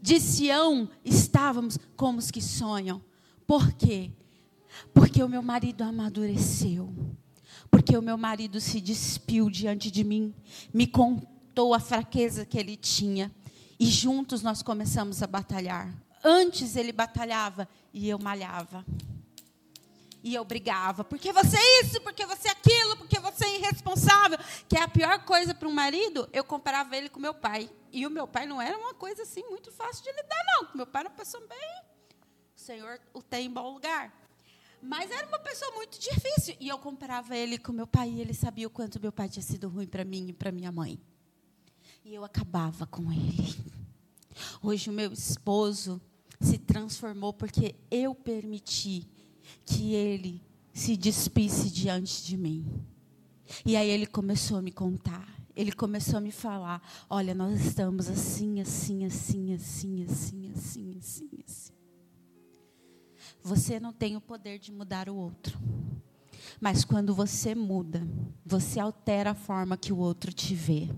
De 0.00 0.20
Sião, 0.20 0.88
estávamos 1.04 1.76
como 1.96 2.20
os 2.20 2.30
que 2.30 2.40
sonham. 2.40 3.02
Por 3.48 3.72
quê? 3.72 4.12
Porque 4.94 5.20
o 5.24 5.28
meu 5.28 5.42
marido 5.42 5.82
amadureceu. 5.82 7.11
Porque 7.72 7.96
o 7.96 8.02
meu 8.02 8.18
marido 8.18 8.60
se 8.60 8.82
despiu 8.82 9.48
diante 9.48 9.90
de 9.90 10.04
mim, 10.04 10.34
me 10.74 10.86
contou 10.86 11.72
a 11.72 11.80
fraqueza 11.80 12.44
que 12.44 12.58
ele 12.58 12.76
tinha. 12.76 13.34
E 13.80 13.86
juntos 13.86 14.42
nós 14.42 14.62
começamos 14.62 15.22
a 15.22 15.26
batalhar. 15.26 15.90
Antes 16.22 16.76
ele 16.76 16.92
batalhava 16.92 17.66
e 17.90 18.10
eu 18.10 18.18
malhava. 18.18 18.84
E 20.22 20.34
eu 20.34 20.44
brigava. 20.44 21.02
Porque 21.02 21.32
você 21.32 21.56
é 21.56 21.80
isso, 21.80 21.98
porque 22.02 22.26
você 22.26 22.48
é 22.48 22.50
aquilo, 22.50 22.98
porque 22.98 23.18
você 23.18 23.46
é 23.46 23.58
irresponsável. 23.58 24.38
Que 24.68 24.76
é 24.76 24.82
a 24.82 24.88
pior 24.88 25.24
coisa 25.24 25.54
para 25.54 25.66
um 25.66 25.72
marido, 25.72 26.28
eu 26.30 26.44
comparava 26.44 26.94
ele 26.94 27.08
com 27.08 27.18
meu 27.18 27.32
pai. 27.32 27.70
E 27.90 28.06
o 28.06 28.10
meu 28.10 28.28
pai 28.28 28.44
não 28.44 28.60
era 28.60 28.76
uma 28.76 28.92
coisa 28.92 29.22
assim 29.22 29.42
muito 29.48 29.72
fácil 29.72 30.04
de 30.04 30.12
lidar, 30.12 30.44
não. 30.46 30.68
Meu 30.74 30.86
pai 30.86 31.00
era 31.00 31.08
uma 31.08 31.16
pessoa 31.16 31.42
bem. 31.46 31.82
O 32.54 32.60
Senhor 32.60 33.00
o 33.14 33.22
tem 33.22 33.46
em 33.46 33.50
bom 33.50 33.72
lugar. 33.72 34.12
Mas 34.82 35.10
era 35.10 35.26
uma 35.28 35.38
pessoa 35.38 35.70
muito 35.76 35.98
difícil. 35.98 36.56
E 36.58 36.68
eu 36.68 36.78
comparava 36.78 37.36
ele 37.36 37.56
com 37.56 37.72
meu 37.72 37.86
pai. 37.86 38.10
E 38.10 38.20
ele 38.20 38.34
sabia 38.34 38.66
o 38.66 38.70
quanto 38.70 39.00
meu 39.00 39.12
pai 39.12 39.28
tinha 39.28 39.42
sido 39.42 39.68
ruim 39.68 39.86
para 39.86 40.04
mim 40.04 40.28
e 40.28 40.32
para 40.32 40.50
minha 40.50 40.72
mãe. 40.72 40.98
E 42.04 42.12
eu 42.12 42.24
acabava 42.24 42.84
com 42.86 43.12
ele. 43.12 43.54
Hoje 44.60 44.90
o 44.90 44.92
meu 44.92 45.12
esposo 45.12 46.00
se 46.40 46.58
transformou 46.58 47.32
porque 47.32 47.76
eu 47.90 48.14
permiti 48.14 49.08
que 49.64 49.94
ele 49.94 50.42
se 50.72 50.96
despisse 50.96 51.70
diante 51.70 52.24
de 52.24 52.36
mim. 52.36 52.66
E 53.64 53.76
aí 53.76 53.88
ele 53.88 54.06
começou 54.06 54.56
a 54.56 54.62
me 54.62 54.72
contar. 54.72 55.28
Ele 55.54 55.70
começou 55.70 56.16
a 56.16 56.20
me 56.20 56.32
falar: 56.32 56.82
olha, 57.08 57.34
nós 57.34 57.60
estamos 57.60 58.08
assim, 58.08 58.60
assim, 58.60 59.04
assim, 59.04 59.54
assim, 59.54 60.02
assim, 60.02 60.50
assim, 60.50 60.98
assim, 60.98 61.28
assim. 61.46 61.61
Você 63.42 63.80
não 63.80 63.92
tem 63.92 64.16
o 64.16 64.20
poder 64.20 64.58
de 64.58 64.70
mudar 64.72 65.08
o 65.08 65.16
outro. 65.16 65.58
Mas 66.60 66.84
quando 66.84 67.14
você 67.14 67.54
muda, 67.54 68.06
você 68.44 68.78
altera 68.78 69.30
a 69.30 69.34
forma 69.34 69.76
que 69.76 69.92
o 69.92 69.98
outro 69.98 70.32
te 70.32 70.54
vê. 70.54 70.88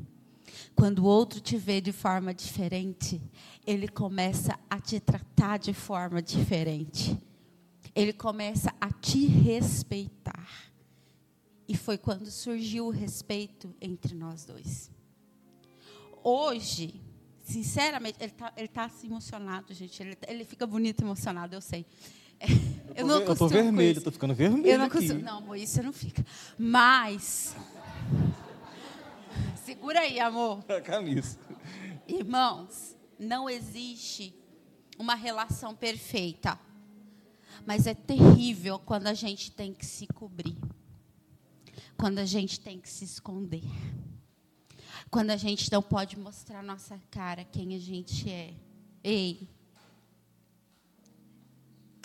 Quando 0.74 1.00
o 1.00 1.04
outro 1.04 1.40
te 1.40 1.56
vê 1.56 1.80
de 1.80 1.92
forma 1.92 2.34
diferente, 2.34 3.20
ele 3.66 3.88
começa 3.88 4.58
a 4.68 4.78
te 4.78 5.00
tratar 5.00 5.58
de 5.58 5.72
forma 5.72 6.20
diferente 6.20 7.18
ele 7.94 8.12
começa 8.12 8.74
a 8.80 8.90
te 8.90 9.24
respeitar. 9.26 10.72
E 11.66 11.76
foi 11.76 11.96
quando 11.96 12.30
surgiu 12.30 12.86
o 12.86 12.90
respeito 12.90 13.74
entre 13.80 14.14
nós 14.14 14.44
dois. 14.44 14.90
Hoje, 16.22 17.00
sinceramente, 17.42 18.18
ele 18.20 18.32
está 18.32 18.50
tá 18.50 18.84
assim 18.84 19.06
emocionado, 19.06 19.72
gente. 19.72 20.02
Ele, 20.02 20.18
ele 20.26 20.44
fica 20.44 20.66
bonito 20.66 21.02
emocionado, 21.02 21.54
eu 21.54 21.60
sei. 21.60 21.86
Eu, 22.96 23.08
eu, 23.08 23.32
estou 23.32 23.48
vermelho, 23.48 23.98
estou 23.98 24.12
ficando 24.12 24.34
vermelho. 24.34 24.68
Eu 24.68 24.78
não 24.78 24.88
costumo. 24.88 25.20
Não, 25.20 25.38
amor, 25.38 25.56
isso 25.56 25.82
não 25.82 25.92
fica. 25.92 26.24
Mas. 26.56 27.54
Segura 29.64 30.00
aí, 30.00 30.20
amor. 30.20 30.64
A 30.70 30.80
camisa. 30.80 31.36
Irmãos, 32.06 32.96
não 33.18 33.50
existe 33.50 34.32
uma 34.96 35.14
relação 35.14 35.74
perfeita. 35.74 36.58
Mas 37.66 37.86
é 37.86 37.94
terrível 37.94 38.78
quando 38.78 39.06
a 39.06 39.14
gente 39.14 39.50
tem 39.50 39.72
que 39.72 39.84
se 39.84 40.06
cobrir. 40.06 40.56
Quando 41.96 42.18
a 42.18 42.24
gente 42.24 42.60
tem 42.60 42.78
que 42.78 42.88
se 42.88 43.04
esconder. 43.04 43.64
Quando 45.10 45.30
a 45.30 45.36
gente 45.36 45.70
não 45.72 45.82
pode 45.82 46.18
mostrar 46.18 46.62
nossa 46.62 47.00
cara, 47.10 47.44
quem 47.44 47.74
a 47.74 47.78
gente 47.78 48.30
é. 48.30 48.54
Ei, 49.02 49.48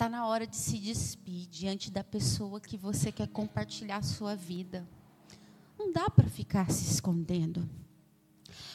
está 0.00 0.08
na 0.08 0.26
hora 0.26 0.46
de 0.46 0.56
se 0.56 0.78
despedir 0.78 1.46
diante 1.48 1.90
da 1.90 2.02
pessoa 2.02 2.58
que 2.58 2.76
você 2.76 3.12
quer 3.12 3.28
compartilhar 3.28 3.98
a 3.98 4.02
sua 4.02 4.34
vida. 4.34 4.88
Não 5.78 5.92
dá 5.92 6.08
para 6.08 6.26
ficar 6.26 6.70
se 6.70 6.90
escondendo. 6.90 7.68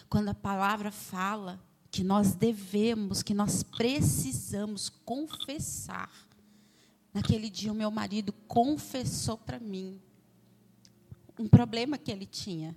Quando 0.08 0.30
a 0.30 0.36
palavra 0.36 0.92
fala 0.92 1.60
que 1.90 2.04
nós 2.04 2.36
devemos, 2.36 3.24
que 3.24 3.34
nós 3.34 3.64
precisamos 3.64 4.88
confessar 4.88 6.12
Naquele 7.16 7.50
dia, 7.50 7.72
o 7.72 7.76
meu 7.76 7.90
marido 7.90 8.34
confessou 8.46 9.38
para 9.38 9.58
mim 9.58 10.02
um 11.40 11.48
problema 11.48 11.98
que 11.98 12.12
ele 12.12 12.26
tinha. 12.26 12.76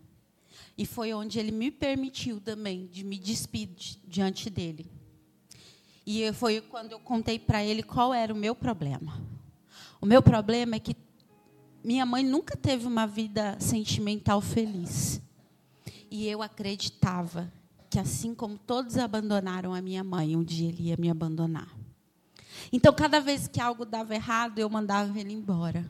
E 0.77 0.87
foi 0.87 1.13
onde 1.13 1.41
ele 1.41 1.51
me 1.51 1.73
permitiu 1.73 2.41
também 2.41 2.87
de 2.87 3.03
me 3.03 3.19
despedir 3.19 3.99
diante 4.07 4.49
dele. 4.49 4.89
E 6.11 6.33
foi 6.33 6.63
quando 6.63 6.93
eu 6.93 6.99
contei 6.99 7.39
para 7.39 7.63
ele 7.63 7.83
qual 7.83 8.15
era 8.15 8.33
o 8.33 8.37
meu 8.37 8.55
problema. 8.55 9.21
O 10.01 10.07
meu 10.07 10.23
problema 10.23 10.77
é 10.77 10.79
que 10.79 10.97
minha 11.85 12.07
mãe 12.07 12.25
nunca 12.25 12.57
teve 12.57 12.87
uma 12.87 13.07
vida 13.07 13.61
sentimental 13.61 14.41
feliz. 14.41 15.21
E 16.11 16.27
eu 16.27 16.41
acreditava 16.41 17.53
que 17.91 17.99
assim 17.99 18.35
como 18.35 18.57
todos 18.57 18.97
abandonaram 18.97 19.75
a 19.75 19.83
minha 19.83 20.03
mãe, 20.03 20.35
um 20.35 20.43
dia 20.43 20.71
ele 20.71 20.85
ia 20.85 20.97
me 20.99 21.11
abandonar. 21.11 21.69
Então, 22.73 22.91
cada 22.95 23.21
vez 23.21 23.47
que 23.47 23.61
algo 23.61 23.85
dava 23.85 24.15
errado, 24.15 24.59
eu 24.59 24.71
mandava 24.71 25.21
ele 25.21 25.35
embora. 25.35 25.87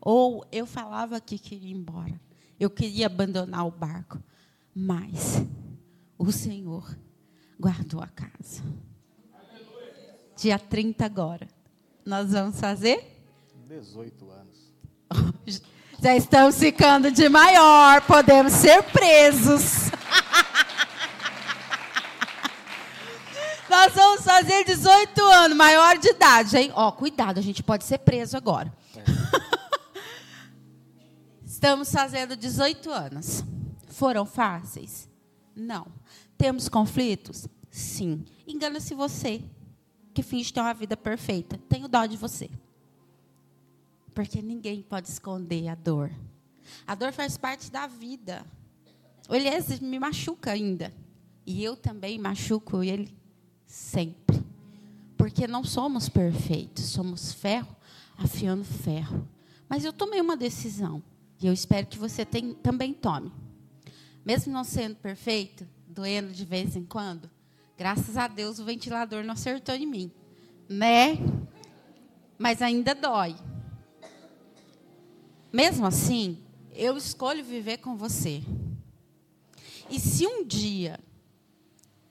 Ou 0.00 0.46
eu 0.52 0.64
falava 0.64 1.20
que 1.20 1.40
queria 1.40 1.70
ir 1.70 1.76
embora. 1.76 2.20
Eu 2.60 2.70
queria 2.70 3.06
abandonar 3.06 3.66
o 3.66 3.72
barco. 3.72 4.22
Mas 4.72 5.44
o 6.16 6.30
Senhor 6.30 6.96
guardou 7.58 8.00
a 8.00 8.06
casa. 8.06 8.62
Dia 10.36 10.58
30 10.58 11.04
agora. 11.04 11.46
Nós 12.04 12.32
vamos 12.32 12.58
fazer? 12.60 13.22
18 13.68 14.30
anos. 14.30 14.72
Já 16.00 16.16
estamos 16.16 16.58
ficando 16.58 17.10
de 17.10 17.28
maior, 17.28 18.00
podemos 18.02 18.52
ser 18.52 18.82
presos. 18.82 19.90
Nós 23.70 23.92
vamos 23.94 24.22
fazer 24.22 24.64
18 24.64 25.22
anos, 25.22 25.56
maior 25.56 25.96
de 25.98 26.08
idade, 26.08 26.56
hein? 26.56 26.72
Ó, 26.74 26.90
cuidado, 26.92 27.38
a 27.38 27.42
gente 27.42 27.62
pode 27.62 27.84
ser 27.84 27.98
preso 27.98 28.36
agora. 28.36 28.72
É. 28.96 29.02
Estamos 31.46 31.90
fazendo 31.90 32.36
18 32.36 32.90
anos. 32.90 33.42
Foram 33.88 34.26
fáceis? 34.26 35.08
Não. 35.56 35.86
Temos 36.36 36.68
conflitos? 36.68 37.48
Sim. 37.70 38.24
Engana-se 38.46 38.94
você, 38.94 39.42
que 40.14 40.22
finge 40.22 40.52
ter 40.52 40.60
uma 40.60 40.72
vida 40.72 40.96
perfeita. 40.96 41.58
Tenho 41.68 41.88
dó 41.88 42.06
de 42.06 42.16
você. 42.16 42.48
Porque 44.14 44.40
ninguém 44.40 44.80
pode 44.80 45.08
esconder 45.08 45.68
a 45.68 45.74
dor. 45.74 46.10
A 46.86 46.94
dor 46.94 47.12
faz 47.12 47.36
parte 47.36 47.70
da 47.70 47.88
vida. 47.88 48.46
O 49.28 49.34
Elias 49.34 49.80
me 49.80 49.98
machuca 49.98 50.52
ainda. 50.52 50.94
E 51.44 51.62
eu 51.62 51.76
também 51.76 52.18
machuco 52.18 52.82
ele 52.82 53.14
sempre. 53.66 54.42
Porque 55.16 55.48
não 55.48 55.64
somos 55.64 56.08
perfeitos, 56.08 56.84
somos 56.84 57.32
ferro 57.32 57.74
afiando 58.16 58.64
ferro. 58.64 59.28
Mas 59.68 59.84
eu 59.84 59.92
tomei 59.92 60.20
uma 60.20 60.36
decisão. 60.36 61.02
E 61.40 61.46
eu 61.46 61.52
espero 61.52 61.86
que 61.86 61.98
você 61.98 62.24
tem, 62.24 62.54
também 62.54 62.94
tome. 62.94 63.32
Mesmo 64.24 64.52
não 64.52 64.64
sendo 64.64 64.96
perfeito, 64.96 65.66
doendo 65.88 66.32
de 66.32 66.44
vez 66.44 66.76
em 66.76 66.84
quando, 66.84 67.30
graças 67.76 68.16
a 68.16 68.28
Deus 68.28 68.58
o 68.58 68.64
ventilador 68.64 69.24
não 69.24 69.34
acertou 69.34 69.74
em 69.74 69.86
mim. 69.86 70.10
Né? 70.68 71.18
Mas 72.38 72.62
ainda 72.62 72.94
dói. 72.94 73.36
Mesmo 75.52 75.86
assim, 75.86 76.38
eu 76.72 76.96
escolho 76.96 77.44
viver 77.44 77.78
com 77.78 77.96
você. 77.96 78.42
E 79.88 80.00
se 80.00 80.26
um 80.26 80.44
dia 80.44 80.98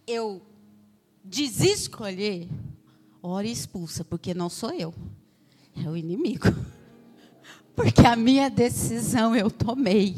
eu 0.08 0.42
desescolher, 1.24 2.48
ora 3.22 3.48
expulsa, 3.48 4.04
porque 4.04 4.34
não 4.34 4.50
sou 4.50 4.72
eu, 4.72 4.94
é 5.76 5.90
o 5.90 5.98
inimigo. 5.98 6.46
Porque 7.76 8.06
a 8.06 8.16
minha 8.16 8.52
decisão 8.52 9.36
eu 9.36 9.50
tomei. 9.50 10.16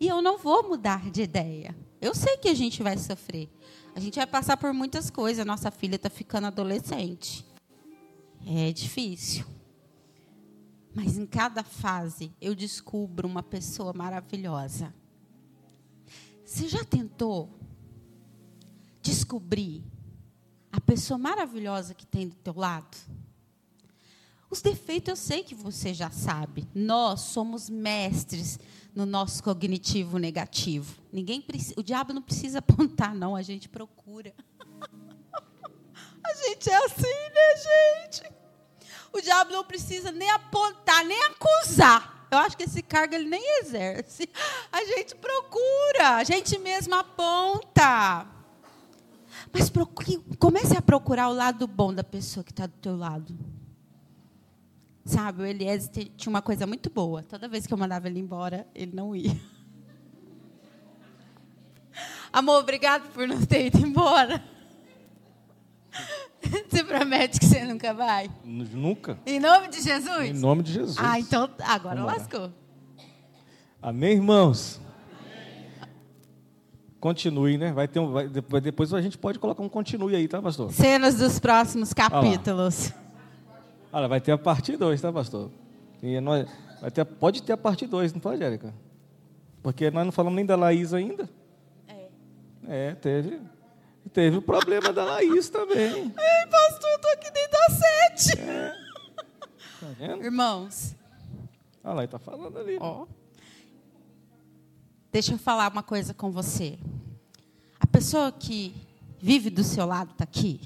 E 0.00 0.08
eu 0.08 0.20
não 0.20 0.36
vou 0.36 0.68
mudar 0.68 1.08
de 1.08 1.22
ideia. 1.22 1.72
Eu 2.00 2.12
sei 2.16 2.36
que 2.38 2.48
a 2.48 2.54
gente 2.54 2.82
vai 2.82 2.98
sofrer. 2.98 3.48
A 3.94 4.00
gente 4.00 4.16
vai 4.16 4.26
passar 4.26 4.56
por 4.56 4.72
muitas 4.72 5.10
coisas. 5.10 5.44
Nossa 5.44 5.70
filha 5.70 5.96
está 5.96 6.08
ficando 6.08 6.46
adolescente. 6.46 7.44
É 8.46 8.72
difícil. 8.72 9.44
Mas 10.94 11.18
em 11.18 11.26
cada 11.26 11.62
fase 11.62 12.32
eu 12.40 12.54
descubro 12.54 13.28
uma 13.28 13.42
pessoa 13.42 13.92
maravilhosa. 13.92 14.94
Você 16.44 16.68
já 16.68 16.84
tentou 16.84 17.58
descobrir 19.02 19.84
a 20.72 20.80
pessoa 20.80 21.18
maravilhosa 21.18 21.94
que 21.94 22.06
tem 22.06 22.28
do 22.28 22.34
teu 22.36 22.54
lado? 22.56 22.96
Os 24.50 24.60
defeitos 24.60 25.08
eu 25.08 25.16
sei 25.16 25.44
que 25.44 25.54
você 25.54 25.94
já 25.94 26.10
sabe. 26.10 26.66
Nós 26.74 27.20
somos 27.20 27.70
mestres 27.70 28.58
no 28.94 29.06
nosso 29.06 29.42
cognitivo 29.42 30.18
negativo. 30.18 31.00
Ninguém 31.12 31.44
o 31.76 31.82
diabo 31.82 32.12
não 32.12 32.22
precisa 32.22 32.58
apontar 32.60 33.14
não, 33.14 33.36
a 33.36 33.42
gente 33.42 33.68
procura. 33.68 34.34
a 36.24 36.34
gente 36.34 36.70
é 36.70 36.84
assim, 36.84 37.02
né, 37.02 38.06
gente? 38.06 38.32
O 39.12 39.20
diabo 39.20 39.52
não 39.52 39.64
precisa 39.64 40.12
nem 40.12 40.30
apontar, 40.30 41.04
nem 41.04 41.20
acusar. 41.24 42.28
Eu 42.30 42.38
acho 42.38 42.56
que 42.56 42.62
esse 42.62 42.80
cargo 42.80 43.14
ele 43.14 43.28
nem 43.28 43.60
exerce. 43.60 44.28
A 44.70 44.84
gente 44.84 45.16
procura, 45.16 46.16
a 46.18 46.22
gente 46.22 46.56
mesmo 46.58 46.94
aponta. 46.94 48.24
Mas 49.52 49.68
procure, 49.68 50.22
comece 50.38 50.76
a 50.76 50.82
procurar 50.82 51.28
o 51.28 51.32
lado 51.32 51.66
bom 51.66 51.92
da 51.92 52.04
pessoa 52.04 52.44
que 52.44 52.52
está 52.52 52.66
do 52.66 52.74
teu 52.74 52.96
lado. 52.96 53.36
Sabe, 55.04 55.42
o 55.42 55.46
Eliezer 55.46 56.10
tinha 56.16 56.30
uma 56.30 56.42
coisa 56.42 56.66
muito 56.66 56.90
boa. 56.90 57.22
Toda 57.22 57.48
vez 57.48 57.66
que 57.66 57.72
eu 57.72 57.78
mandava 57.78 58.06
ele 58.06 58.20
embora, 58.20 58.66
ele 58.74 58.94
não 58.94 59.16
ia. 59.16 59.34
Amor, 62.32 62.60
obrigado 62.60 63.10
por 63.12 63.26
não 63.26 63.44
ter 63.44 63.66
ido 63.66 63.78
embora. 63.78 64.42
Você 66.70 66.84
promete 66.84 67.38
que 67.38 67.44
você 67.44 67.64
nunca 67.64 67.92
vai? 67.92 68.30
Nunca. 68.44 69.18
Em 69.26 69.38
nome 69.38 69.68
de 69.68 69.82
Jesus? 69.82 70.30
Em 70.30 70.32
nome 70.32 70.62
de 70.62 70.72
Jesus. 70.72 70.96
Ah, 70.98 71.20
então 71.20 71.50
agora 71.62 71.96
Vamos 71.96 72.16
lascou. 72.16 72.40
Lá. 72.40 72.52
Amém, 73.82 74.12
irmãos? 74.12 74.80
Continue, 76.98 77.56
né? 77.58 77.72
Vai 77.72 77.88
ter 77.88 77.98
um, 77.98 78.12
vai, 78.12 78.28
depois 78.60 78.92
a 78.92 79.00
gente 79.00 79.16
pode 79.18 79.38
colocar 79.38 79.62
um 79.62 79.68
continue 79.68 80.14
aí, 80.14 80.28
tá, 80.28 80.40
pastor? 80.40 80.72
Cenas 80.72 81.16
dos 81.16 81.38
próximos 81.38 81.92
capítulos. 81.92 82.92
Olha, 83.92 84.06
vai 84.06 84.20
ter 84.20 84.32
a 84.32 84.38
parte 84.38 84.76
2, 84.76 85.00
tá, 85.00 85.12
pastor? 85.12 85.50
E 86.02 86.20
nós, 86.20 86.48
vai 86.80 86.90
ter, 86.90 87.04
pode 87.04 87.42
ter 87.42 87.52
a 87.52 87.56
parte 87.56 87.86
2, 87.86 88.12
não 88.12 88.20
pode, 88.20 88.42
Érica? 88.42 88.72
Porque 89.62 89.90
nós 89.90 90.04
não 90.04 90.12
falamos 90.12 90.36
nem 90.36 90.46
da 90.46 90.56
Laís 90.56 90.94
ainda. 90.94 91.28
É. 91.88 92.08
É, 92.68 92.94
teve. 92.94 93.40
Teve 94.12 94.38
o 94.38 94.42
problema 94.42 94.92
da 94.92 95.04
Laís 95.04 95.50
também. 95.50 96.04
Ei, 96.16 96.46
pastor, 96.50 96.90
eu 96.90 96.98
tô 97.00 97.08
aqui 97.08 97.30
dentro 97.30 97.52
da 97.52 97.74
sete. 97.74 98.40
É. 98.40 98.72
Tá 99.80 99.86
vendo? 99.98 100.24
Irmãos. 100.24 100.96
Olha 101.82 101.94
lá, 101.94 102.02
ele 102.02 102.12
tá 102.12 102.18
falando 102.18 102.58
ali. 102.58 102.78
Ó. 102.80 103.06
Deixa 105.12 105.32
eu 105.32 105.38
falar 105.38 105.70
uma 105.70 105.82
coisa 105.82 106.14
com 106.14 106.30
você. 106.30 106.78
A 107.78 107.86
pessoa 107.86 108.30
que 108.30 108.74
vive 109.18 109.50
do 109.50 109.64
seu 109.64 109.84
lado 109.84 110.12
está 110.12 110.24
aqui. 110.24 110.60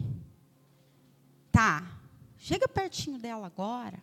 Tá. 1.51 1.94
Chega 2.45 2.69
pertinho 2.69 3.19
dela 3.19 3.47
agora. 3.47 4.03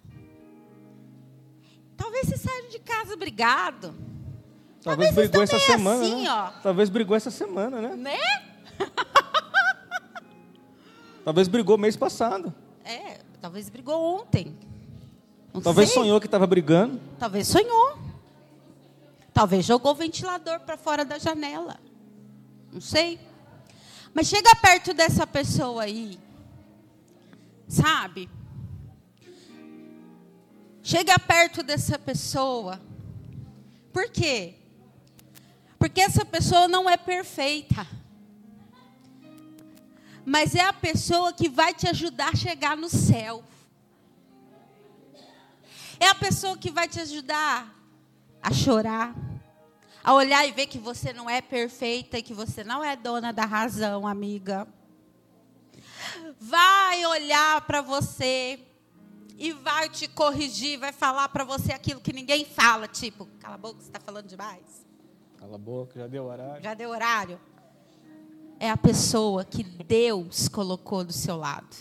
Talvez 1.95 2.27
você 2.27 2.37
saia 2.37 2.69
de 2.69 2.79
casa 2.79 3.15
brigado. 3.15 3.93
Talvez, 4.81 5.09
Talvez 5.09 5.13
brigou 5.13 5.43
essa 5.43 5.59
semana. 5.59 6.03
Assim, 6.03 6.23
né? 6.23 6.53
Talvez 6.63 6.89
brigou 6.89 7.15
essa 7.15 7.29
semana, 7.29 7.79
né? 7.79 7.95
Né? 7.95 8.17
Talvez 11.23 11.47
brigou 11.47 11.77
mês 11.77 11.95
passado. 11.95 12.51
É, 12.83 13.19
talvez 13.39 13.69
brigou 13.69 14.19
ontem. 14.19 14.57
Não 15.53 15.61
talvez 15.61 15.89
sei. 15.89 16.01
sonhou 16.01 16.19
que 16.19 16.25
estava 16.25 16.47
brigando. 16.47 16.99
Talvez 17.19 17.47
sonhou. 17.47 17.99
Talvez 19.31 19.63
jogou 19.63 19.91
o 19.91 19.95
ventilador 19.95 20.61
para 20.61 20.77
fora 20.77 21.05
da 21.05 21.19
janela. 21.19 21.79
Não 22.73 22.81
sei. 22.81 23.19
Mas 24.15 24.25
chega 24.25 24.55
perto 24.55 24.95
dessa 24.95 25.27
pessoa 25.27 25.83
aí. 25.83 26.17
Sabe? 27.71 28.29
Chega 30.83 31.17
perto 31.17 31.63
dessa 31.63 31.97
pessoa. 31.97 32.81
Por 33.93 34.09
quê? 34.09 34.55
Porque 35.79 36.01
essa 36.01 36.25
pessoa 36.25 36.67
não 36.67 36.89
é 36.89 36.97
perfeita 36.97 37.87
mas 40.25 40.55
é 40.55 40.61
a 40.61 40.73
pessoa 40.73 41.33
que 41.33 41.49
vai 41.49 41.73
te 41.73 41.87
ajudar 41.87 42.29
a 42.29 42.35
chegar 42.35 42.77
no 42.77 42.89
céu. 42.89 43.43
É 45.99 46.07
a 46.07 46.15
pessoa 46.15 46.57
que 46.57 46.71
vai 46.71 46.87
te 46.87 46.99
ajudar 46.99 47.75
a 48.41 48.51
chorar, 48.51 49.15
a 50.03 50.13
olhar 50.13 50.47
e 50.47 50.51
ver 50.51 50.67
que 50.67 50.79
você 50.79 51.13
não 51.13 51.29
é 51.29 51.41
perfeita 51.41 52.17
e 52.17 52.23
que 52.23 52.33
você 52.33 52.63
não 52.63 52.83
é 52.83 52.95
dona 52.95 53.31
da 53.31 53.45
razão, 53.45 54.07
amiga. 54.07 54.67
Vai 56.39 57.05
olhar 57.05 57.61
para 57.61 57.81
você 57.81 58.59
e 59.37 59.51
vai 59.53 59.89
te 59.89 60.07
corrigir, 60.07 60.79
vai 60.79 60.91
falar 60.91 61.29
para 61.29 61.43
você 61.43 61.71
aquilo 61.73 61.99
que 61.99 62.13
ninguém 62.13 62.45
fala, 62.45 62.87
tipo, 62.87 63.27
cala 63.39 63.55
a 63.55 63.57
boca, 63.57 63.79
você 63.79 63.87
está 63.87 63.99
falando 63.99 64.27
demais. 64.27 64.85
Cala 65.37 65.55
a 65.55 65.57
boca, 65.57 65.99
já 65.99 66.07
deu 66.07 66.25
horário. 66.25 66.63
Já 66.63 66.73
deu 66.73 66.89
horário 66.89 67.39
é 68.61 68.69
a 68.69 68.77
pessoa 68.77 69.43
que 69.43 69.63
Deus 69.63 70.47
colocou 70.47 71.03
do 71.03 71.11
seu 71.11 71.35
lado. 71.35 71.75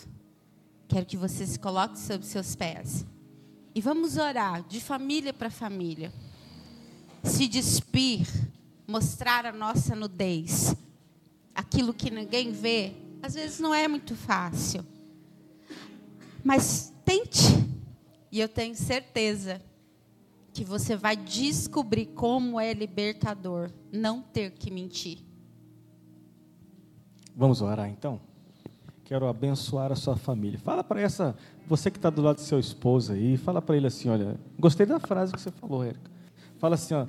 Quero 0.87 1.05
que 1.05 1.15
você 1.15 1.45
se 1.45 1.59
coloque 1.59 1.99
sob 1.99 2.25
seus 2.25 2.55
pés. 2.55 3.05
E 3.75 3.79
vamos 3.79 4.17
orar 4.17 4.63
de 4.63 4.81
família 4.81 5.31
para 5.31 5.51
família. 5.51 6.11
Se 7.23 7.47
despir, 7.47 8.27
mostrar 8.87 9.45
a 9.45 9.51
nossa 9.51 9.95
nudez. 9.95 10.75
aquilo 11.53 11.93
que 11.93 12.09
ninguém 12.09 12.51
vê, 12.51 12.95
às 13.21 13.35
vezes 13.35 13.59
não 13.59 13.73
é 13.73 13.87
muito 13.87 14.15
fácil. 14.15 14.85
Mas 16.43 16.93
tente, 17.05 17.43
e 18.31 18.39
eu 18.39 18.49
tenho 18.49 18.75
certeza 18.75 19.61
que 20.53 20.63
você 20.63 20.95
vai 20.95 21.15
descobrir 21.15 22.07
como 22.07 22.59
é 22.59 22.73
libertador 22.73 23.71
não 23.91 24.21
ter 24.21 24.51
que 24.51 24.71
mentir. 24.71 25.19
Vamos 27.35 27.61
orar 27.61 27.89
então? 27.89 28.19
Quero 29.05 29.27
abençoar 29.27 29.91
a 29.91 29.95
sua 29.95 30.15
família. 30.15 30.59
Fala 30.59 30.83
para 30.83 31.01
essa, 31.01 31.35
você 31.67 31.91
que 31.91 31.97
está 31.97 32.09
do 32.09 32.21
lado 32.21 32.37
do 32.37 32.41
seu 32.41 32.59
esposo 32.59 33.13
aí, 33.13 33.37
fala 33.37 33.61
para 33.61 33.75
ele 33.75 33.87
assim: 33.87 34.09
olha, 34.09 34.39
gostei 34.59 34.85
da 34.85 34.99
frase 34.99 35.33
que 35.33 35.41
você 35.41 35.51
falou, 35.51 35.83
Érica. 35.83 36.09
Fala 36.57 36.75
assim: 36.75 36.93
ó, 36.93 37.05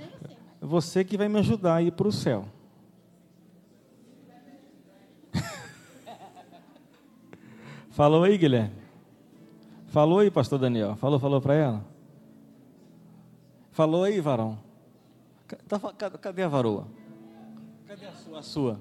você 0.61 1.05
que 1.05 1.17
vai 1.17 1.29
me 1.29 1.39
ajudar 1.39 1.77
a 1.77 1.83
ir 1.83 1.93
para 1.93 2.09
o 2.09 2.13
céu. 2.13 2.47
Falou 7.93 8.25
aí, 8.25 8.37
Guilherme? 8.39 8.75
Falou 9.89 10.21
aí, 10.21 10.31
pastor 10.31 10.59
Daniel? 10.59 10.97
Falou, 10.97 11.21
falou 11.21 11.41
para 11.41 11.55
ela? 11.55 11.85
Falou 13.71 14.05
aí, 14.05 14.19
varão? 14.21 14.59
Tá 15.69 15.79
cadê 16.11 16.43
a 16.43 16.49
varoa? 16.49 16.87
Cadê 17.87 18.07
a 18.07 18.13
sua? 18.13 18.39
A 18.39 18.43
sua? 18.43 18.81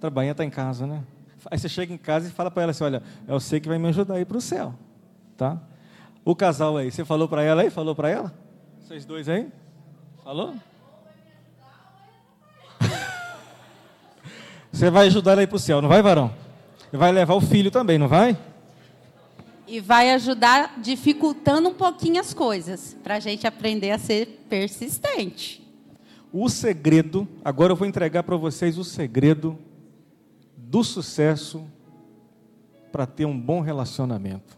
Trabalha, 0.00 0.30
está 0.30 0.44
em 0.44 0.50
casa, 0.50 0.86
né? 0.86 1.02
Aí 1.50 1.58
você 1.58 1.68
chega 1.68 1.92
em 1.92 1.98
casa 1.98 2.28
e 2.28 2.30
fala 2.30 2.48
para 2.48 2.62
ela 2.62 2.70
assim: 2.70 2.84
Olha, 2.84 3.02
eu 3.26 3.40
sei 3.40 3.58
que 3.58 3.68
vai 3.68 3.76
me 3.76 3.88
ajudar 3.88 4.14
a 4.14 4.20
ir 4.20 4.24
para 4.24 4.36
o 4.36 4.40
céu. 4.40 4.72
Tá? 5.36 5.58
O 6.24 6.36
casal 6.36 6.76
aí, 6.76 6.92
você 6.92 7.04
falou 7.04 7.28
para 7.28 7.42
ela 7.42 7.62
aí? 7.62 7.70
Falou 7.70 7.96
para 7.96 8.08
ela? 8.08 8.32
Vocês 8.78 9.04
dois 9.04 9.28
aí? 9.28 9.50
Falou? 10.22 10.54
você 14.70 14.88
vai 14.90 15.08
ajudar 15.08 15.32
ela 15.32 15.40
a 15.40 15.44
ir 15.44 15.48
para 15.48 15.56
o 15.56 15.58
céu, 15.58 15.82
não 15.82 15.88
vai, 15.88 16.00
varão? 16.00 16.43
Vai 16.96 17.10
levar 17.10 17.34
o 17.34 17.40
filho 17.40 17.72
também, 17.72 17.98
não 17.98 18.06
vai? 18.06 18.38
E 19.66 19.80
vai 19.80 20.12
ajudar 20.12 20.78
dificultando 20.80 21.68
um 21.68 21.74
pouquinho 21.74 22.20
as 22.20 22.32
coisas, 22.32 22.96
para 23.02 23.16
a 23.16 23.20
gente 23.20 23.48
aprender 23.48 23.90
a 23.90 23.98
ser 23.98 24.46
persistente. 24.48 25.60
O 26.32 26.48
segredo, 26.48 27.26
agora 27.44 27.72
eu 27.72 27.76
vou 27.76 27.88
entregar 27.88 28.22
para 28.22 28.36
vocês 28.36 28.78
o 28.78 28.84
segredo 28.84 29.58
do 30.56 30.84
sucesso 30.84 31.66
para 32.92 33.06
ter 33.06 33.24
um 33.24 33.38
bom 33.38 33.60
relacionamento. 33.60 34.56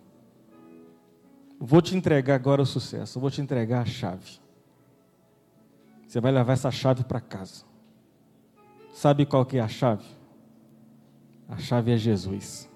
Vou 1.59 1.81
te 1.81 1.97
entregar 1.97 2.35
agora 2.35 2.61
o 2.61 2.67
sucesso, 2.67 3.19
vou 3.19 3.31
te 3.31 3.41
entregar 3.41 3.81
a 3.81 3.87
chave. 3.87 4.39
Você 6.07 6.21
vai 6.21 6.33
levar 6.33 6.53
essa 6.53 6.71
chave 6.71 7.03
para 7.03 7.19
casa. 7.19 7.65
Sabe 8.93 9.25
qual 9.25 9.47
que 9.47 9.57
é 9.57 9.61
a 9.61 9.69
chave? 9.69 10.16
A 11.49 11.59
chave 11.59 11.93
é 11.93 11.97
Jesus. 11.97 12.69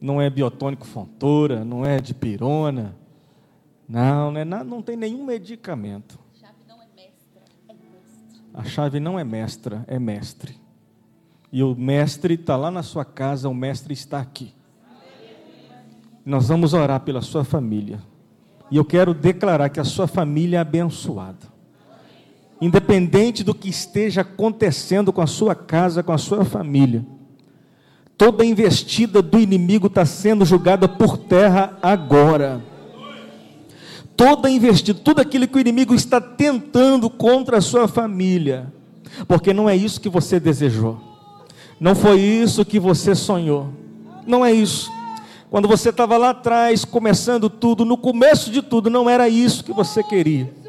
Não 0.00 0.20
é 0.20 0.28
biotônico 0.28 0.86
fontora, 0.86 1.64
não 1.64 1.84
é 1.84 2.00
de 2.00 2.14
pirona. 2.14 2.96
Não, 3.88 4.30
não, 4.30 4.40
é, 4.40 4.44
não 4.44 4.82
tem 4.82 4.96
nenhum 4.96 5.24
medicamento. 5.24 6.18
A 6.32 6.34
chave 6.34 6.58
não 6.66 6.80
é 6.80 6.86
mestra, 6.94 7.42
é 7.68 7.74
mestre. 7.74 8.42
A 8.54 8.64
chave 8.64 9.00
não 9.00 9.18
é 9.18 9.24
mestra, 9.24 9.84
é 9.86 9.98
mestre. 9.98 10.60
E 11.52 11.62
o 11.62 11.74
mestre 11.74 12.34
está 12.34 12.56
lá 12.56 12.70
na 12.70 12.82
sua 12.82 13.04
casa, 13.04 13.48
o 13.48 13.54
mestre 13.54 13.92
está 13.92 14.20
aqui. 14.20 14.54
Nós 16.24 16.48
vamos 16.48 16.72
orar 16.72 17.00
pela 17.00 17.20
sua 17.20 17.44
família. 17.44 18.02
E 18.70 18.76
eu 18.76 18.84
quero 18.84 19.12
declarar 19.12 19.68
que 19.68 19.78
a 19.78 19.84
sua 19.84 20.06
família 20.06 20.56
é 20.56 20.60
abençoada 20.60 21.53
independente 22.64 23.44
do 23.44 23.54
que 23.54 23.68
esteja 23.68 24.22
acontecendo 24.22 25.12
com 25.12 25.20
a 25.20 25.26
sua 25.26 25.54
casa, 25.54 26.02
com 26.02 26.12
a 26.12 26.18
sua 26.18 26.44
família, 26.44 27.04
toda 28.16 28.44
investida 28.44 29.20
do 29.20 29.38
inimigo 29.38 29.88
está 29.88 30.06
sendo 30.06 30.44
julgada 30.44 30.88
por 30.88 31.18
terra 31.18 31.76
agora. 31.82 32.62
Toda 34.16 34.48
investida, 34.48 34.98
tudo 34.98 35.20
aquilo 35.20 35.48
que 35.48 35.58
o 35.58 35.60
inimigo 35.60 35.94
está 35.94 36.20
tentando 36.20 37.10
contra 37.10 37.58
a 37.58 37.60
sua 37.60 37.88
família, 37.88 38.72
porque 39.26 39.52
não 39.52 39.68
é 39.68 39.76
isso 39.76 40.00
que 40.00 40.08
você 40.08 40.38
desejou, 40.38 41.00
não 41.80 41.94
foi 41.94 42.20
isso 42.20 42.64
que 42.64 42.78
você 42.78 43.14
sonhou, 43.14 43.70
não 44.26 44.44
é 44.44 44.52
isso. 44.52 44.90
Quando 45.50 45.68
você 45.68 45.90
estava 45.90 46.16
lá 46.16 46.30
atrás, 46.30 46.84
começando 46.84 47.50
tudo, 47.50 47.84
no 47.84 47.96
começo 47.96 48.50
de 48.50 48.62
tudo, 48.62 48.88
não 48.88 49.10
era 49.10 49.28
isso 49.28 49.62
que 49.64 49.72
você 49.72 50.02
queria. 50.02 50.63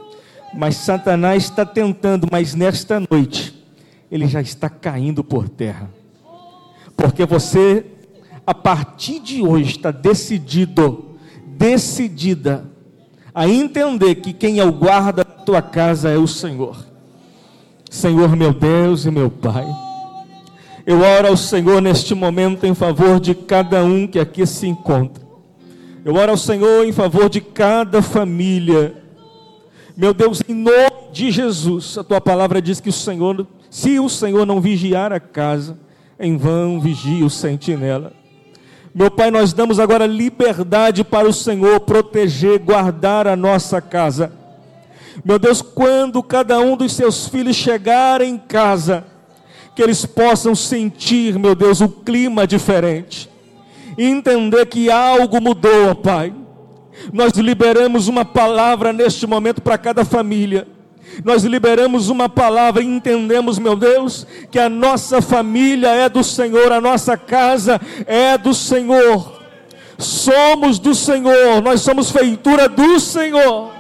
Mas 0.56 0.78
Satanás 0.78 1.44
está 1.44 1.66
tentando, 1.66 2.28
mas 2.32 2.56
nesta 2.56 3.00
noite 3.12 3.54
ele 4.10 4.26
já 4.28 4.42
está 4.42 4.70
caindo 4.70 5.24
por 5.24 5.50
terra. 5.50 5.90
Porque 6.96 7.26
você, 7.26 7.86
a 8.48 8.54
partir 8.54 9.20
de 9.20 9.42
hoje, 9.42 9.72
está 9.72 9.92
decidido, 9.92 11.18
decidida, 11.46 12.66
a 13.34 13.50
entender 13.50 14.16
que 14.16 14.32
quem 14.32 14.60
é 14.60 14.64
o 14.64 14.72
guarda 14.72 15.26
da 15.26 15.44
tua 15.44 15.62
casa 15.62 16.10
é 16.10 16.18
o 16.18 16.28
Senhor. 16.28 16.78
Senhor 17.90 18.34
meu 18.36 18.54
Deus 18.54 19.06
e 19.06 19.12
meu 19.12 19.30
Pai. 19.30 19.66
Eu 20.86 21.02
oro 21.02 21.28
ao 21.28 21.38
Senhor 21.38 21.82
neste 21.82 22.16
momento 22.16 22.66
em 22.66 22.74
favor 22.74 23.20
de 23.20 23.36
cada 23.36 23.84
um 23.84 24.08
que 24.08 24.20
aqui 24.20 24.46
se 24.46 24.68
encontra. 24.68 25.22
Eu 26.06 26.16
oro 26.16 26.32
ao 26.32 26.38
Senhor 26.38 26.86
em 26.86 26.94
favor 26.94 27.30
de 27.30 27.42
cada 27.42 28.02
família 28.02 29.05
meu 29.98 30.14
Deus, 30.14 30.42
em 30.48 30.54
nome 30.54 31.12
de 31.14 31.32
Jesus, 31.32 31.98
a 31.98 32.04
tua 32.04 32.20
palavra 32.20 32.62
diz 32.62 32.82
que 32.82 32.90
o 32.90 32.94
Senhor, 32.94 33.48
se 33.70 33.98
o 33.98 34.10
Senhor 34.10 34.46
não 34.46 34.60
vigiar 34.60 35.14
a 35.14 35.20
casa, 35.20 35.78
em 36.20 36.36
vão 36.36 36.82
vigia 36.82 37.26
o 37.26 37.30
sentinela. 37.30 38.12
Meu 38.94 39.10
Pai, 39.10 39.32
nós 39.32 39.54
damos 39.54 39.80
agora 39.80 40.06
liberdade 40.06 41.04
para 41.04 41.28
o 41.28 41.34
Senhor 41.34 41.80
proteger, 41.82 42.60
guardar 42.60 43.26
a 43.28 43.36
nossa 43.36 43.82
casa. 43.82 44.32
Meu 45.24 45.40
Deus, 45.40 45.62
quando 45.62 46.22
cada 46.22 46.60
um 46.60 46.76
dos 46.76 46.94
seus 46.94 47.28
filhos 47.28 47.56
chegar 47.56 48.22
em 48.22 48.38
casa, 48.38 49.06
que 49.74 49.82
eles 49.82 50.06
possam 50.06 50.54
sentir, 50.54 51.40
meu 51.40 51.56
Deus, 51.56 51.80
o 51.80 51.88
clima 51.88 52.46
diferente, 52.46 53.30
entender 53.98 54.66
que 54.66 54.92
algo 54.92 55.42
mudou, 55.42 55.96
Pai 55.96 56.34
nós 57.12 57.34
liberamos 57.34 58.08
uma 58.08 58.26
palavra 58.26 58.92
neste 58.94 59.28
momento 59.28 59.62
para 59.62 59.78
cada 59.78 60.06
família. 60.06 60.68
Nós 61.24 61.44
liberamos 61.44 62.10
uma 62.10 62.28
palavra 62.28 62.84
e 62.84 62.86
entendemos, 62.86 63.60
meu 63.60 63.76
Deus, 63.76 64.26
que 64.52 64.60
a 64.60 64.68
nossa 64.68 65.22
família 65.22 65.90
é 65.90 66.10
do 66.10 66.24
Senhor, 66.24 66.72
a 66.72 66.82
nossa 66.82 67.16
casa 67.16 67.80
é 68.06 68.38
do 68.38 68.54
Senhor. 68.54 69.42
Somos 69.98 70.78
do 70.78 70.94
Senhor, 70.94 71.62
nós 71.62 71.82
somos 71.82 72.12
feitura 72.12 72.68
do 72.68 73.00
Senhor. 73.00 73.72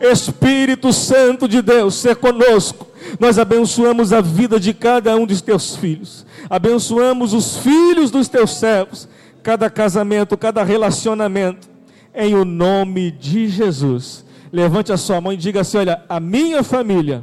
Espírito 0.00 0.92
Santo 0.92 1.46
de 1.46 1.62
Deus, 1.62 1.94
ser 1.94 2.16
conosco. 2.16 2.86
Nós 3.20 3.38
abençoamos 3.38 4.12
a 4.12 4.20
vida 4.20 4.58
de 4.58 4.74
cada 4.74 5.16
um 5.16 5.24
dos 5.24 5.40
teus 5.40 5.76
filhos. 5.76 6.26
Abençoamos 6.50 7.32
os 7.32 7.58
filhos 7.58 8.10
dos 8.10 8.28
teus 8.28 8.58
servos, 8.58 9.08
cada 9.42 9.70
casamento, 9.70 10.36
cada 10.36 10.64
relacionamento 10.64 11.75
em 12.16 12.34
o 12.34 12.44
nome 12.44 13.10
de 13.10 13.46
Jesus. 13.46 14.24
Levante 14.50 14.90
a 14.90 14.96
sua 14.96 15.20
mão 15.20 15.32
e 15.32 15.36
diga 15.36 15.60
assim: 15.60 15.76
Olha, 15.76 16.02
a 16.08 16.18
minha 16.18 16.64
família 16.64 17.22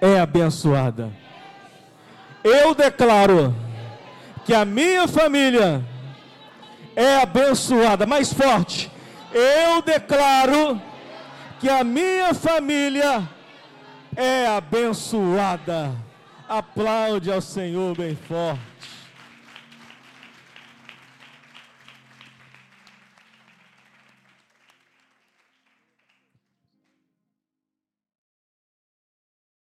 é 0.00 0.20
abençoada. 0.20 1.10
Eu 2.44 2.74
declaro 2.74 3.54
que 4.44 4.52
a 4.52 4.64
minha 4.64 5.08
família 5.08 5.82
é 6.94 7.16
abençoada. 7.16 8.06
Mais 8.06 8.32
forte. 8.32 8.90
Eu 9.32 9.80
declaro 9.82 10.80
que 11.58 11.68
a 11.68 11.82
minha 11.82 12.34
família 12.34 13.28
é 14.16 14.46
abençoada. 14.48 15.92
Aplaude 16.48 17.30
ao 17.30 17.40
Senhor 17.40 17.96
bem 17.96 18.16
forte. 18.16 18.69